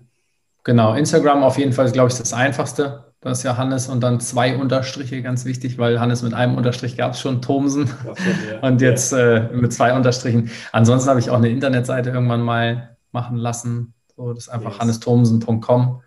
Genau, 0.62 0.94
Instagram 0.94 1.42
auf 1.42 1.56
jeden 1.56 1.72
Fall 1.72 1.86
ist, 1.86 1.92
glaube 1.92 2.10
ich, 2.10 2.18
das 2.18 2.32
Einfachste. 2.32 3.12
Das 3.26 3.38
ist 3.38 3.44
ja 3.44 3.56
Hannes 3.56 3.88
und 3.88 4.00
dann 4.02 4.20
zwei 4.20 4.56
Unterstriche, 4.56 5.20
ganz 5.20 5.44
wichtig, 5.44 5.78
weil 5.78 5.98
Hannes 5.98 6.22
mit 6.22 6.32
einem 6.32 6.54
Unterstrich 6.54 6.96
gab 6.96 7.14
es 7.14 7.20
schon, 7.20 7.42
Thomsen. 7.42 7.90
Und 8.62 8.80
jetzt 8.80 9.12
äh, 9.12 9.48
mit 9.52 9.72
zwei 9.72 9.94
Unterstrichen. 9.94 10.48
Ansonsten 10.70 11.10
habe 11.10 11.18
ich 11.18 11.28
auch 11.30 11.36
eine 11.36 11.48
Internetseite 11.48 12.10
irgendwann 12.10 12.42
mal 12.42 12.96
machen 13.10 13.36
lassen. 13.36 13.94
So, 14.14 14.32
das 14.32 14.44
ist 14.44 14.48
einfach 14.48 14.74
yes. 14.74 14.78
hannesthomsen.com. 14.78 16.02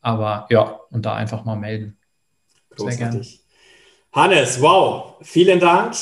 Aber 0.00 0.46
ja, 0.48 0.80
und 0.90 1.04
da 1.04 1.16
einfach 1.16 1.44
mal 1.44 1.56
melden. 1.56 1.98
Großartig. 2.74 3.44
Hannes, 4.14 4.62
wow, 4.62 5.16
vielen 5.20 5.60
Dank. 5.60 5.96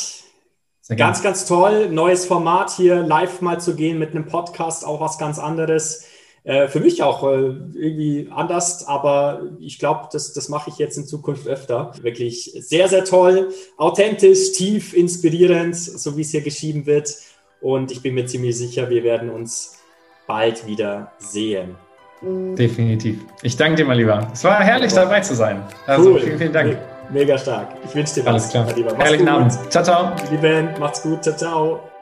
Ganz, 0.97 1.23
ganz 1.25 1.45
toll. 1.47 1.89
Neues 1.91 2.25
Format 2.25 2.71
hier 2.71 3.03
live 3.03 3.41
mal 3.41 3.61
zu 3.61 3.75
gehen 3.75 3.99
mit 3.99 4.13
einem 4.13 4.27
Podcast, 4.27 4.87
auch 4.87 5.01
was 5.01 5.19
ganz 5.19 5.41
anderes. 5.41 6.07
Äh, 6.47 6.69
für 6.69 6.79
mich 6.79 7.03
auch 7.03 7.25
äh, 7.25 7.49
irgendwie 7.75 8.29
anders, 8.31 8.87
aber 8.87 9.43
ich 9.59 9.81
glaube, 9.81 10.09
das, 10.13 10.33
das 10.33 10.49
mache 10.49 10.71
ich 10.71 10.79
jetzt 10.79 10.97
in 10.97 11.05
Zukunft 11.05 11.49
öfter. 11.49 11.91
Wirklich 12.03 12.53
sehr, 12.61 12.87
sehr 12.87 13.05
toll, 13.05 13.49
authentisch, 13.77 14.53
tief, 14.53 14.95
inspirierend, 14.95 15.75
so 15.75 16.17
wie 16.17 16.21
es 16.21 16.31
hier 16.31 16.43
geschrieben 16.43 16.87
wird. 16.87 17.17
Und 17.61 17.91
ich 17.91 18.01
bin 18.01 18.15
mir 18.15 18.27
ziemlich 18.27 18.57
sicher, 18.57 18.89
wir 18.89 19.03
werden 19.03 19.29
uns 19.29 19.79
bald 20.29 20.69
wieder 20.69 21.11
sehen. 21.19 21.75
Definitiv. 22.23 23.19
Ich 23.43 23.57
danke 23.57 23.79
dir 23.79 23.85
mal 23.85 23.97
lieber. 23.97 24.31
Es 24.33 24.45
war 24.45 24.63
herrlich 24.63 24.93
dabei 24.93 25.21
zu 25.23 25.35
sein. 25.35 25.61
Also 25.89 26.13
cool. 26.13 26.21
vielen, 26.21 26.39
vielen 26.39 26.53
Dank. 26.53 26.79
Mega 27.13 27.37
stark. 27.37 27.75
Ich 27.85 27.95
wünsche 27.95 28.15
dir 28.15 28.25
was. 28.25 28.55
Alles 28.55 28.75
klar. 28.75 28.97
Herrlichen 28.99 29.29
Abend. 29.29 29.53
Ciao, 29.71 29.83
ciao. 29.83 30.13
Lieben, 30.31 30.71
macht's 30.79 31.03
gut. 31.03 31.25
Ciao, 31.25 31.37
ciao. 31.37 31.96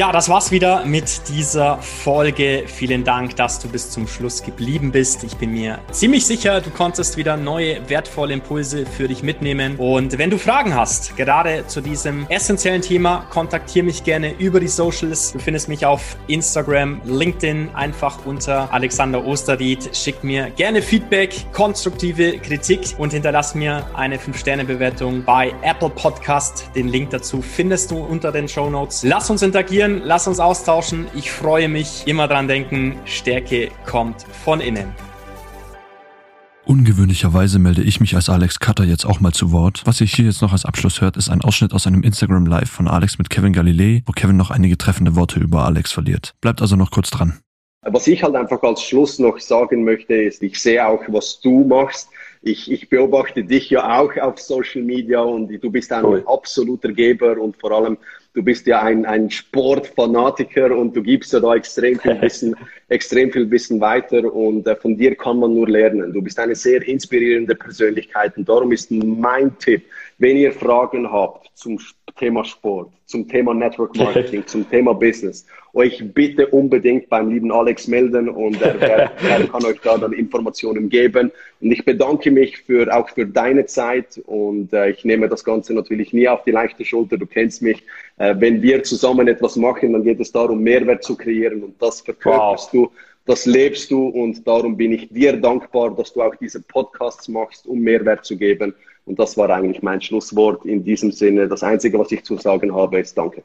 Ja, 0.00 0.12
das 0.12 0.30
war's 0.30 0.50
wieder 0.50 0.86
mit 0.86 1.28
dieser 1.28 1.76
Folge. 1.76 2.64
Vielen 2.66 3.04
Dank, 3.04 3.36
dass 3.36 3.58
du 3.58 3.68
bis 3.68 3.90
zum 3.90 4.08
Schluss 4.08 4.42
geblieben 4.42 4.92
bist. 4.92 5.24
Ich 5.24 5.36
bin 5.36 5.52
mir 5.52 5.78
ziemlich 5.90 6.24
sicher, 6.24 6.62
du 6.62 6.70
konntest 6.70 7.18
wieder 7.18 7.36
neue, 7.36 7.86
wertvolle 7.86 8.32
Impulse 8.32 8.86
für 8.86 9.08
dich 9.08 9.22
mitnehmen. 9.22 9.76
Und 9.76 10.16
wenn 10.16 10.30
du 10.30 10.38
Fragen 10.38 10.74
hast, 10.74 11.18
gerade 11.18 11.66
zu 11.66 11.82
diesem 11.82 12.26
essentiellen 12.30 12.80
Thema, 12.80 13.26
kontaktiere 13.28 13.84
mich 13.84 14.02
gerne 14.02 14.32
über 14.38 14.58
die 14.58 14.68
Socials. 14.68 15.32
Du 15.34 15.38
findest 15.38 15.68
mich 15.68 15.84
auf 15.84 16.16
Instagram, 16.28 17.02
LinkedIn, 17.04 17.68
einfach 17.74 18.24
unter 18.24 18.72
Alexander 18.72 19.22
Osterried. 19.22 19.94
Schick 19.94 20.24
mir 20.24 20.48
gerne 20.48 20.80
Feedback, 20.80 21.44
konstruktive 21.52 22.38
Kritik 22.38 22.94
und 22.96 23.12
hinterlass 23.12 23.54
mir 23.54 23.84
eine 23.92 24.16
5-Sterne-Bewertung 24.16 25.24
bei 25.24 25.52
Apple 25.60 25.90
Podcast. 25.90 26.70
Den 26.74 26.88
Link 26.88 27.10
dazu 27.10 27.42
findest 27.42 27.90
du 27.90 27.98
unter 27.98 28.32
den 28.32 28.48
Show 28.48 28.70
Notes. 28.70 29.02
Lass 29.02 29.28
uns 29.28 29.42
interagieren 29.42 29.89
kommentieren, 29.90 30.02
lass 30.04 30.26
uns 30.26 30.40
austauschen. 30.40 31.06
Ich 31.14 31.30
freue 31.30 31.68
mich. 31.68 32.06
Immer 32.06 32.28
dran 32.28 32.48
denken, 32.48 32.96
Stärke 33.04 33.70
kommt 33.86 34.22
von 34.44 34.60
innen. 34.60 34.92
Ungewöhnlicherweise 36.64 37.58
melde 37.58 37.82
ich 37.82 38.00
mich 38.00 38.14
als 38.14 38.28
Alex 38.28 38.60
Cutter 38.60 38.84
jetzt 38.84 39.04
auch 39.04 39.18
mal 39.18 39.32
zu 39.32 39.50
Wort. 39.50 39.82
Was 39.86 40.00
ihr 40.00 40.06
hier 40.06 40.26
jetzt 40.26 40.40
noch 40.40 40.52
als 40.52 40.64
Abschluss 40.64 41.00
hört, 41.00 41.16
ist 41.16 41.28
ein 41.28 41.42
Ausschnitt 41.42 41.72
aus 41.72 41.86
einem 41.86 42.02
Instagram 42.02 42.46
Live 42.46 42.70
von 42.70 42.86
Alex 42.86 43.18
mit 43.18 43.28
Kevin 43.28 43.52
Galilei, 43.52 44.02
wo 44.06 44.12
Kevin 44.12 44.36
noch 44.36 44.50
einige 44.50 44.78
treffende 44.78 45.16
Worte 45.16 45.40
über 45.40 45.64
Alex 45.64 45.90
verliert. 45.90 46.34
Bleibt 46.40 46.60
also 46.60 46.76
noch 46.76 46.92
kurz 46.92 47.10
dran. 47.10 47.40
Was 47.82 48.06
ich 48.06 48.22
halt 48.22 48.36
einfach 48.36 48.62
als 48.62 48.82
Schluss 48.82 49.18
noch 49.18 49.38
sagen 49.40 49.84
möchte, 49.84 50.14
ist, 50.14 50.42
ich 50.42 50.60
sehe 50.60 50.86
auch, 50.86 51.02
was 51.08 51.40
du 51.40 51.64
machst. 51.64 52.10
Ich, 52.42 52.70
ich 52.70 52.88
beobachte 52.88 53.42
dich 53.42 53.70
ja 53.70 53.98
auch 53.98 54.14
auf 54.18 54.38
Social 54.38 54.82
Media 54.82 55.20
und 55.20 55.48
du 55.48 55.70
bist 55.70 55.90
ein 55.92 56.04
cool. 56.04 56.22
absoluter 56.26 56.92
Geber 56.92 57.40
und 57.40 57.56
vor 57.56 57.72
allem 57.72 57.96
du 58.32 58.42
bist 58.42 58.66
ja 58.66 58.82
ein, 58.82 59.06
ein 59.06 59.30
Sportfanatiker 59.30 60.76
und 60.76 60.94
du 60.94 61.02
gibst 61.02 61.32
ja 61.32 61.40
da 61.40 61.54
extrem 61.54 61.98
viel 61.98 62.20
Wissen, 62.22 62.54
extrem 62.88 63.32
viel 63.32 63.50
Wissen 63.50 63.80
weiter 63.80 64.32
und 64.32 64.66
äh, 64.66 64.76
von 64.76 64.96
dir 64.96 65.14
kann 65.16 65.38
man 65.38 65.54
nur 65.54 65.68
lernen. 65.68 66.12
Du 66.12 66.22
bist 66.22 66.38
eine 66.38 66.54
sehr 66.54 66.86
inspirierende 66.86 67.54
Persönlichkeit 67.54 68.36
und 68.36 68.48
darum 68.48 68.72
ist 68.72 68.90
mein 68.90 69.56
Tipp, 69.58 69.84
wenn 70.20 70.36
ihr 70.36 70.52
Fragen 70.52 71.10
habt 71.10 71.50
zum 71.54 71.78
Thema 72.16 72.44
Sport, 72.44 72.92
zum 73.06 73.26
Thema 73.26 73.54
Network 73.54 73.96
Marketing, 73.96 74.42
zum 74.46 74.68
Thema 74.68 74.92
Business, 74.92 75.46
euch 75.72 76.02
bitte 76.12 76.46
unbedingt 76.48 77.08
beim 77.08 77.30
lieben 77.30 77.50
Alex 77.50 77.88
melden 77.88 78.28
und 78.28 78.60
er, 78.60 78.78
er, 78.80 79.12
er, 79.28 79.46
kann 79.46 79.64
euch 79.64 79.80
da 79.80 79.96
dann 79.96 80.12
Informationen 80.12 80.90
geben. 80.90 81.32
Und 81.60 81.72
ich 81.72 81.84
bedanke 81.86 82.30
mich 82.30 82.58
für, 82.58 82.94
auch 82.94 83.08
für 83.08 83.24
deine 83.26 83.64
Zeit 83.64 84.20
und 84.26 84.72
äh, 84.74 84.90
ich 84.90 85.04
nehme 85.06 85.26
das 85.26 85.42
Ganze 85.42 85.72
natürlich 85.72 86.12
nie 86.12 86.28
auf 86.28 86.44
die 86.44 86.50
leichte 86.50 86.84
Schulter. 86.84 87.16
Du 87.16 87.26
kennst 87.26 87.62
mich. 87.62 87.82
Äh, 88.18 88.34
wenn 88.38 88.60
wir 88.60 88.82
zusammen 88.82 89.26
etwas 89.26 89.56
machen, 89.56 89.94
dann 89.94 90.04
geht 90.04 90.20
es 90.20 90.30
darum, 90.30 90.62
Mehrwert 90.62 91.02
zu 91.02 91.16
kreieren 91.16 91.62
und 91.62 91.80
das 91.80 92.02
verkörperst 92.02 92.74
wow. 92.74 92.88
du 92.88 92.92
das 93.26 93.46
lebst 93.46 93.90
du 93.90 94.08
und 94.08 94.44
darum 94.46 94.76
bin 94.76 94.92
ich 94.92 95.08
dir 95.08 95.36
dankbar, 95.36 95.94
dass 95.94 96.12
du 96.12 96.22
auch 96.22 96.34
diese 96.36 96.60
Podcasts 96.62 97.28
machst, 97.28 97.66
um 97.66 97.78
Mehrwert 97.78 98.24
zu 98.24 98.36
geben. 98.36 98.74
Und 99.04 99.18
das 99.18 99.36
war 99.36 99.50
eigentlich 99.50 99.82
mein 99.82 100.00
Schlusswort 100.00 100.64
in 100.64 100.84
diesem 100.84 101.12
Sinne. 101.12 101.48
Das 101.48 101.62
Einzige, 101.62 101.98
was 101.98 102.12
ich 102.12 102.24
zu 102.24 102.36
sagen 102.36 102.74
habe, 102.74 103.00
ist 103.00 103.16
Danke. 103.16 103.42